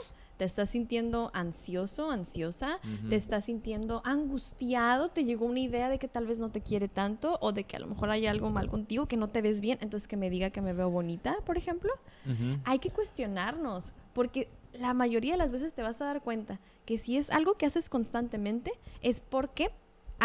[0.43, 2.81] ¿Te estás sintiendo ansioso, ansiosa?
[3.07, 5.07] ¿Te estás sintiendo angustiado?
[5.07, 7.37] ¿Te llegó una idea de que tal vez no te quiere tanto?
[7.39, 9.77] ¿O de que a lo mejor hay algo mal contigo, que no te ves bien?
[9.79, 11.93] Entonces que me diga que me veo bonita, por ejemplo.
[12.65, 16.97] Hay que cuestionarnos, porque la mayoría de las veces te vas a dar cuenta que
[16.97, 19.71] si es algo que haces constantemente, es porque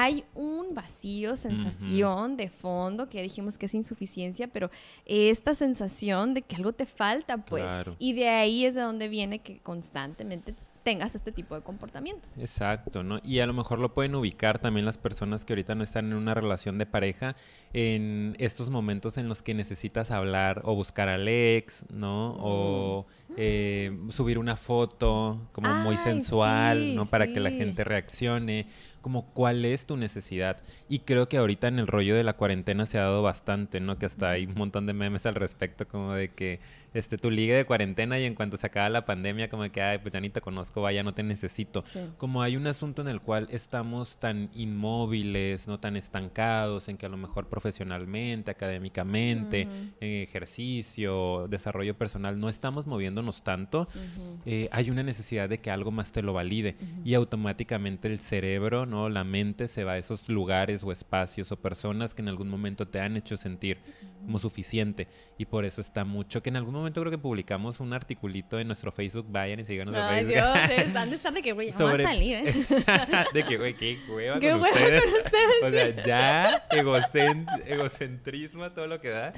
[0.01, 4.71] hay un vacío, sensación de fondo, que ya dijimos que es insuficiencia, pero
[5.05, 7.65] esta sensación de que algo te falta, pues.
[7.65, 7.97] Claro.
[7.99, 12.31] Y de ahí es de donde viene que constantemente tengas este tipo de comportamientos.
[12.39, 13.19] Exacto, ¿no?
[13.25, 16.15] Y a lo mejor lo pueden ubicar también las personas que ahorita no están en
[16.15, 17.35] una relación de pareja
[17.73, 22.37] en estos momentos en los que necesitas hablar o buscar al ex, ¿no?
[22.39, 23.07] O
[23.41, 27.07] eh, subir una foto como muy sensual, sí, ¿no?
[27.07, 28.67] Para que la gente reaccione,
[29.01, 30.57] como cuál es tu necesidad.
[30.89, 33.97] Y creo que ahorita en el rollo de la cuarentena se ha dado bastante, ¿no?
[33.97, 36.59] Que hasta hay un montón de memes al respecto, como de que
[36.99, 39.99] este tu liga de cuarentena y en cuanto se acaba la pandemia, como que, ay,
[39.99, 42.01] pues ya ni te conozco, vaya, no te necesito Sí.
[42.17, 47.07] como hay un asunto en el cual estamos tan inmóviles, no tan estancados, en que
[47.07, 49.75] a lo mejor profesionalmente, académicamente, Ujú.
[50.01, 54.39] en ejercicio, desarrollo personal, no estamos moviéndonos tanto, Ujú.
[54.47, 57.03] eh, hay una necesidad de que algo más te lo valide Ujú.
[57.09, 61.57] y automáticamente el cerebro, no, la mente se va a esos lugares o espacios o
[61.57, 63.79] personas que en algún momento te han hecho sentir
[64.25, 65.07] como suficiente
[65.39, 68.67] y por eso está mucho que en algún momento creo que publicamos un articulito en
[68.69, 70.33] nuestro Facebook, vayan y síganos en Ay, Facebook.
[70.69, 72.55] Dios, están de estar de que, güey, Sobre- a salir, ¿eh?
[73.35, 75.03] de que, güey, qué hueva Qué con hueva ustedes.
[75.03, 75.63] con ustedes.
[75.63, 79.33] O sea, ya, egocent- egocentrismo todo lo que da.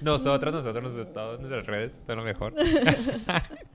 [0.00, 2.54] Nosotros, nosotros, nosotros, todas nuestras redes son lo mejor.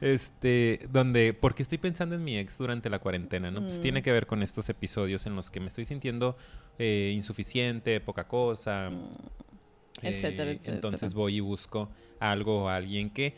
[0.00, 3.50] este, donde, ¿por qué estoy pensando en mi ex durante la cuarentena?
[3.50, 3.60] ¿no?
[3.60, 3.82] Pues Mm.
[3.82, 6.36] tiene que ver con estos episodios en los que me estoy sintiendo
[6.78, 8.90] eh, insuficiente, poca cosa.
[8.90, 9.08] Mm,
[10.08, 10.74] etcétera, eh, etcétera.
[10.76, 11.90] Entonces voy y busco
[12.20, 13.34] algo o alguien que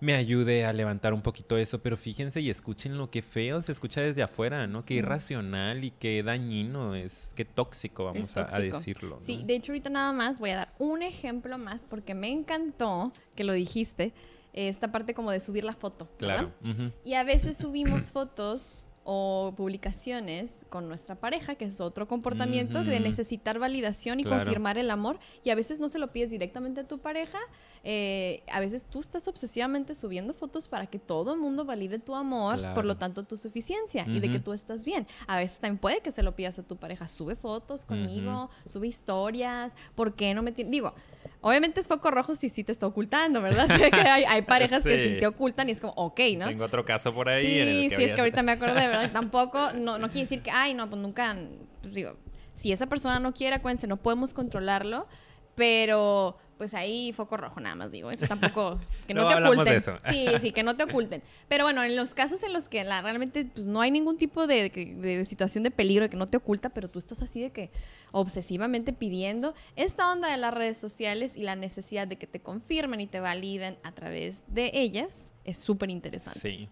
[0.00, 3.70] me ayude a levantar un poquito eso, pero fíjense y escuchen lo que feo se
[3.72, 4.84] escucha desde afuera, ¿no?
[4.84, 4.98] Qué Mm.
[4.98, 9.16] irracional y qué dañino es, qué tóxico, vamos a- decirlo.
[9.16, 9.20] ¿no?
[9.22, 13.12] Sí, de hecho ahorita nada más voy a dar un ejemplo más porque me encantó
[13.36, 14.12] que lo dijiste,
[14.52, 16.08] esta parte como de subir la foto.
[16.18, 16.50] ¿verdad?
[16.62, 16.92] Claro.
[17.04, 22.96] Y a veces subimos fotos o publicaciones con nuestra pareja, que es otro comportamiento de
[22.96, 23.04] Ujú.
[23.04, 24.44] necesitar validación y Claro.
[24.44, 25.18] confirmar el amor.
[25.42, 27.38] Y a veces no se lo pides directamente a tu pareja.
[27.84, 32.16] eh, a veces tú estás obsesivamente subiendo fotos para que todo el mundo valide tu
[32.16, 32.82] amor, por Claro.
[32.82, 35.06] lo tanto tu suficiencia y de que tú estás bien.
[35.28, 37.06] A veces también puede que se lo pidas a tu pareja.
[37.06, 39.74] Sube fotos conmigo, sube historias.
[39.94, 40.50] ¿Por qué no me?
[40.50, 40.92] Digo,
[41.40, 43.68] obviamente es foco rojo si sí te está ocultando, ¿verdad?
[44.12, 45.20] Hay, hay parejas que sí Sí.
[45.20, 46.46] te ocultan y es como, ok, ¿no?
[46.48, 47.46] Tengo otro caso por ahí.
[47.46, 48.97] Sí, en el que sí, es que ahorita me acordé, ¿verdad?
[49.12, 51.36] Tampoco, no, no quiere decir que, ay, no, pues nunca,
[51.82, 52.16] pues digo,
[52.54, 55.06] si esa persona no quiere, acuérdense, no podemos controlarlo,
[55.54, 59.64] pero pues ahí foco rojo nada más digo, eso tampoco, que no te oculten.
[59.64, 59.92] de eso.
[60.10, 61.22] Sí, sí, que no te oculten.
[61.46, 64.48] Pero bueno, en los casos en los que la, realmente pues no hay ningún tipo
[64.48, 67.40] de, de- de situación de peligro, de que no te oculta, pero tú estás así
[67.40, 67.70] de que
[68.10, 73.00] obsesivamente pidiendo esta onda de las redes sociales y la necesidad de que te confirmen
[73.00, 76.40] y te validen a través de ellas es súper interesante.
[76.40, 76.68] Sí.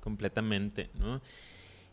[0.00, 1.20] Completamente, ¿no?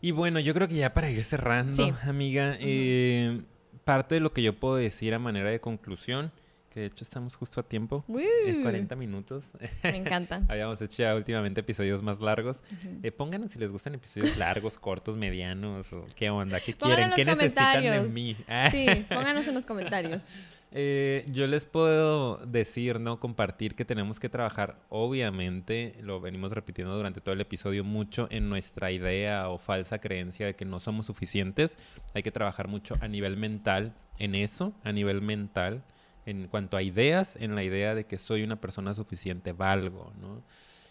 [0.04, 1.90] Y bueno, yo creo que ya para ir cerrando, Sí.
[2.02, 3.40] amiga, eh,
[3.84, 6.30] parte de lo que yo puedo decir a manera de conclusión,
[6.68, 8.62] que de hecho estamos justo a tiempo, en Woo.
[8.64, 9.44] 40 minutos.
[9.82, 10.42] Me encanta.
[10.48, 12.62] Habíamos hecho ya últimamente episodios más largos.
[13.02, 17.24] Eh, pónganos si les gustan episodios largos, cortos, medianos, o qué onda, qué quieren, qué
[17.24, 18.36] necesitan de mí.
[18.72, 20.24] Sí, pónganos en los comentarios.
[20.76, 23.20] Eh, yo les puedo decir, ¿no?
[23.20, 28.48] Compartir que tenemos que trabajar, obviamente, lo venimos repitiendo durante todo el episodio, mucho en
[28.48, 31.78] nuestra idea o falsa creencia de que no somos suficientes.
[32.12, 35.84] Hay que trabajar mucho a nivel mental en eso, a nivel mental,
[36.26, 40.42] en cuanto a ideas, en la idea de que soy una persona suficiente, valgo, ¿no?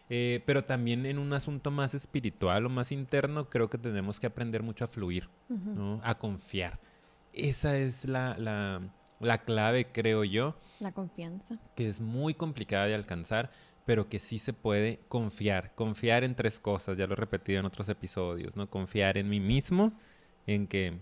[0.09, 4.27] Eh, pero también en un asunto más espiritual o más interno, creo que tenemos que
[4.27, 5.27] aprender mucho a fluir.
[5.49, 5.69] Ujú.
[5.71, 6.01] ¿no?
[6.03, 6.79] A confiar.
[7.33, 8.81] Esa es la, la-
[9.23, 11.57] la clave, creo yo, La confianza.
[11.75, 13.49] que es muy complicada de alcanzar,
[13.85, 15.73] pero que sí se puede confiar.
[15.75, 18.69] Confiar en tres cosas, ya lo he repetido en otros episodios, ¿no?
[18.69, 19.93] Confiar en mí mismo,
[20.47, 20.99] en que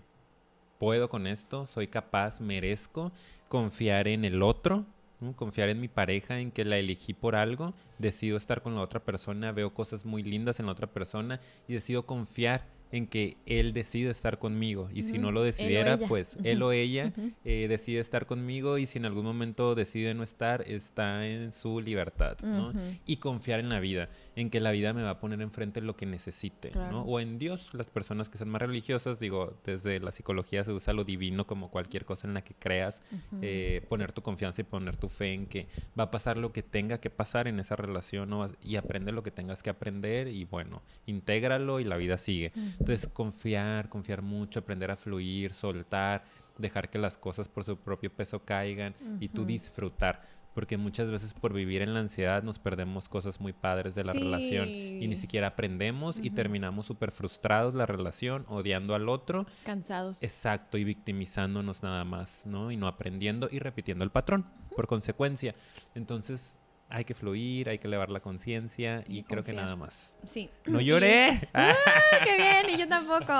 [0.78, 3.12] puedo con esto, soy capaz, merezco.
[3.48, 4.84] Confiar en el otro,
[5.20, 5.36] ¿no?
[5.36, 8.98] confiar en mi pareja, en que la elegí por algo, decido estar con la otra
[9.00, 13.72] persona, veo cosas muy lindas en la otra persona y decido confiar en que él
[13.72, 17.12] decide estar conmigo y si no lo decidiera, pues él o ella
[17.44, 21.80] eh, decide estar conmigo y si en algún momento decide no estar, está en su
[21.80, 22.72] libertad, ¿no?
[23.06, 25.96] Y confiar en la vida, en que la vida me va a poner enfrente lo
[25.96, 26.92] que necesite, Claro.
[26.92, 27.02] ¿no?
[27.02, 30.92] O en Dios, las personas que sean más religiosas, digo, desde la psicología se usa
[30.92, 33.00] lo divino como cualquier cosa en la que creas,
[33.40, 35.66] eh, poner tu confianza y poner tu fe en que
[35.98, 38.50] va a pasar lo que tenga que pasar en esa relación ¿no?
[38.60, 42.52] y aprende lo que tengas que aprender y bueno, intégralo y la vida sigue.
[42.82, 46.24] Entonces, confiar, confiar mucho, aprender a fluir, soltar,
[46.58, 50.22] dejar que las cosas por su propio peso caigan y tú disfrutar.
[50.52, 54.12] Porque muchas veces por vivir en la ansiedad nos perdemos cosas muy padres de la
[54.12, 60.22] relación y ni siquiera aprendemos y terminamos súper frustrados la relación, odiando al otro, Cansados.
[60.22, 62.70] exacto, y victimizándonos nada más, ¿no?
[62.70, 64.44] Y no aprendiendo y repitiendo el patrón
[64.76, 65.54] por consecuencia.
[65.94, 66.58] Entonces
[66.92, 70.14] hay que fluir, hay que elevar la conciencia y Y creo que nada más.
[70.26, 70.50] Sí.
[70.66, 71.48] No lloré.
[71.54, 71.74] ¡Ah,
[72.24, 72.74] qué bien!
[72.74, 73.32] Y yo tampoco.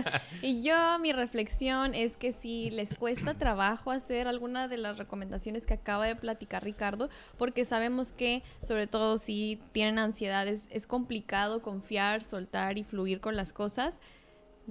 [0.42, 5.66] y yo, mi reflexión es que si les cuesta trabajo hacer alguna de las recomendaciones
[5.66, 10.86] que acaba de platicar Ricardo, porque sabemos que, sobre todo si tienen ansiedad, es, es
[10.86, 14.00] complicado confiar, soltar y fluir con las cosas.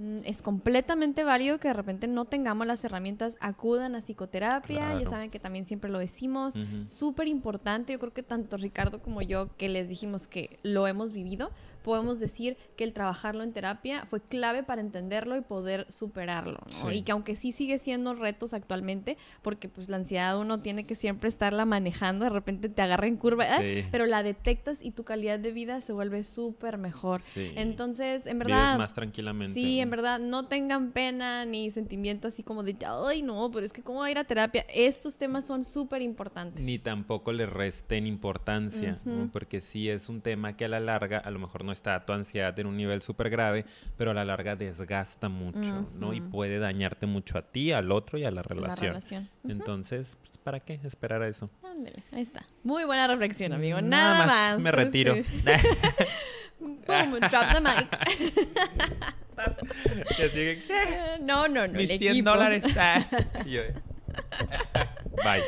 [0.00, 5.00] Mm, Es completamente válido que de repente no tengamos las herramientas, acudan a psicoterapia, Claro.
[5.00, 6.86] ya saben que también siempre lo decimos, Ujú.
[6.86, 7.92] súper importante.
[7.92, 11.50] Yo creo que tanto Ricardo como yo, que les dijimos que lo hemos vivido,
[11.82, 16.58] podemos decir que el trabajarlo en terapia fue clave para entenderlo y poder superarlo.
[16.66, 16.90] ¿no?
[16.90, 16.98] Sí.
[16.98, 20.94] Y que aunque sí sigue siendo retos actualmente, porque pues la ansiedad uno tiene que
[20.94, 23.82] siempre estarla manejando, de repente te agarra en curva, ¿eh?
[23.82, 23.88] Sí.
[23.90, 27.22] pero la detectas y tu calidad de vida se vuelve súper mejor.
[27.22, 27.52] Sí.
[27.56, 28.78] Entonces, en Vives verdad...
[28.78, 29.54] más tranquilamente.
[29.54, 33.72] Sí, en verdad, no tengan pena ni sentimiento así como de, ay, no, pero es
[33.72, 34.64] que cómo va a ir a terapia.
[34.72, 36.64] Estos temas son súper importantes.
[36.64, 39.00] Ni tampoco le resten importancia,
[39.32, 42.12] porque sí es un tema que a la larga, a lo mejor no está tu
[42.12, 43.64] ansiedad en un nivel súper grave,
[43.96, 46.12] pero a la larga desgasta mucho, ¿no?
[46.12, 49.28] Y puede dañarte mucho a ti, al otro y a la La relación.
[49.48, 51.50] Entonces, pues, ¿para qué esperar a eso?
[51.62, 52.44] Ándale, ahí está.
[52.62, 53.80] Muy buena reflexión, amigo.
[53.80, 54.58] Nada, más.
[54.60, 55.14] Me retiro.
[55.14, 55.24] Sí.
[56.60, 57.88] Boom, drop the mic.
[61.22, 61.72] No, no, no.
[61.72, 62.30] Mis el 100 equipo.
[62.30, 62.64] dólares.
[62.78, 63.02] Ah.
[63.46, 63.62] Yo,
[65.22, 65.42] Bye.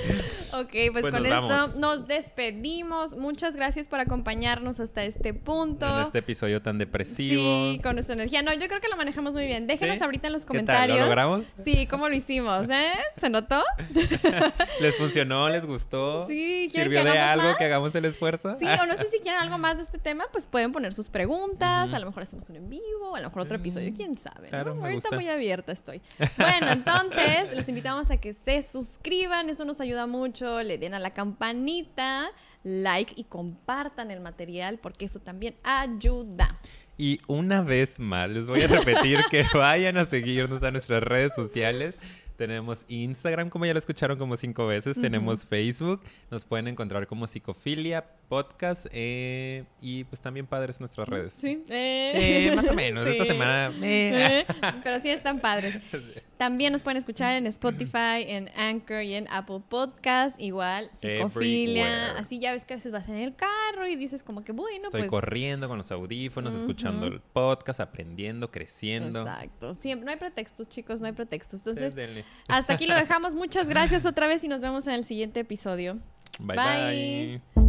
[0.61, 1.77] Ok, pues, Pues con nos esto vamos.
[1.77, 3.17] nos despedimos.
[3.17, 5.87] Muchas gracias por acompañarnos hasta este punto.
[5.87, 7.43] En este episodio tan depresivo.
[7.73, 8.43] Sí, con nuestra energía.
[8.43, 9.67] No, yo creo que lo manejamos muy bien.
[9.67, 10.05] Déjenos ¿Sí?
[10.05, 10.57] ahorita en los ¿Qué tal?
[10.67, 10.99] comentarios.
[10.99, 11.47] ¿Lo logramos?
[11.65, 12.69] Sí, ¿cómo lo hicimos?
[12.69, 12.91] ¿Eh?
[13.19, 13.63] ¿Se notó?
[14.81, 15.49] ¿Les funcionó?
[15.49, 16.27] ¿Les gustó?
[16.27, 17.57] Sí, ¿quieren ¿Sirvió que de hagamos algo más?
[17.57, 18.57] que hagamos el esfuerzo?
[18.59, 21.09] Sí, o no sé si quieren algo más de este tema, pues pueden poner sus
[21.09, 21.93] preguntas.
[21.95, 24.43] A lo mejor hacemos un en vivo, a lo mejor otro episodio, Mm, quién sabe.
[24.43, 24.49] ¿no?
[24.49, 25.17] claro, me Ahorita gusta.
[25.17, 26.03] muy abierta estoy.
[26.37, 30.63] Bueno, entonces les invitamos a que se suscriban, eso nos ayuda mucho.
[30.63, 32.31] Le den a la campanita,
[32.65, 36.59] like y compartan el material porque eso también ayuda.
[36.99, 41.33] Y una vez más, les voy a repetir que vayan a seguirnos a nuestras redes
[41.35, 41.97] sociales.
[42.37, 45.01] Tenemos Instagram, como ya lo escucharon como cinco veces.
[45.01, 46.03] Tenemos Facebook.
[46.31, 48.87] Nos pueden encontrar como Psicofilia Podcast.
[48.91, 51.35] eh, y pues también padres nuestras redes.
[51.37, 53.07] Sí, eh, más o menos.
[53.13, 53.73] Esta semana...
[54.85, 55.77] Pero sí están padres.
[56.39, 60.41] También nos pueden escuchar en Spotify, en Anchor y en Apple Podcast.
[60.41, 61.87] Igual, psicofilia.
[61.87, 62.21] Everywhere.
[62.21, 64.87] Así ya ves que a veces vas en el carro y dices como que, bueno,
[64.87, 65.11] Estoy pues...
[65.11, 69.21] corriendo con los audífonos, escuchando el podcast, aprendiendo, creciendo.
[69.21, 69.75] Exacto.
[69.75, 71.61] Siempre, no hay pretextos, chicos, no hay pretextos.
[71.61, 71.95] Entonces,
[72.49, 73.35] hasta aquí lo dejamos.
[73.35, 75.99] Muchas gracias otra vez y nos vemos en el siguiente episodio.
[76.41, 76.57] bye.
[76.57, 77.41] bye.
[77.55, 77.63] bye.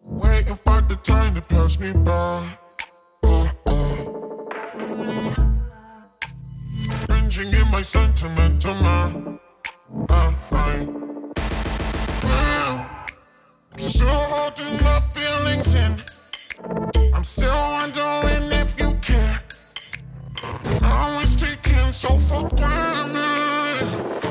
[0.00, 2.58] Waiting for the time to pass me by.
[3.22, 4.04] Uh, uh.
[7.08, 9.38] Binging in my sentimental mind.
[10.08, 10.86] Uh, I,
[12.20, 12.78] Damn.
[13.72, 16.11] I'm still holding my feelings in.
[17.22, 19.40] I'm still wondering if you care.
[20.82, 24.21] Always taking so for granted.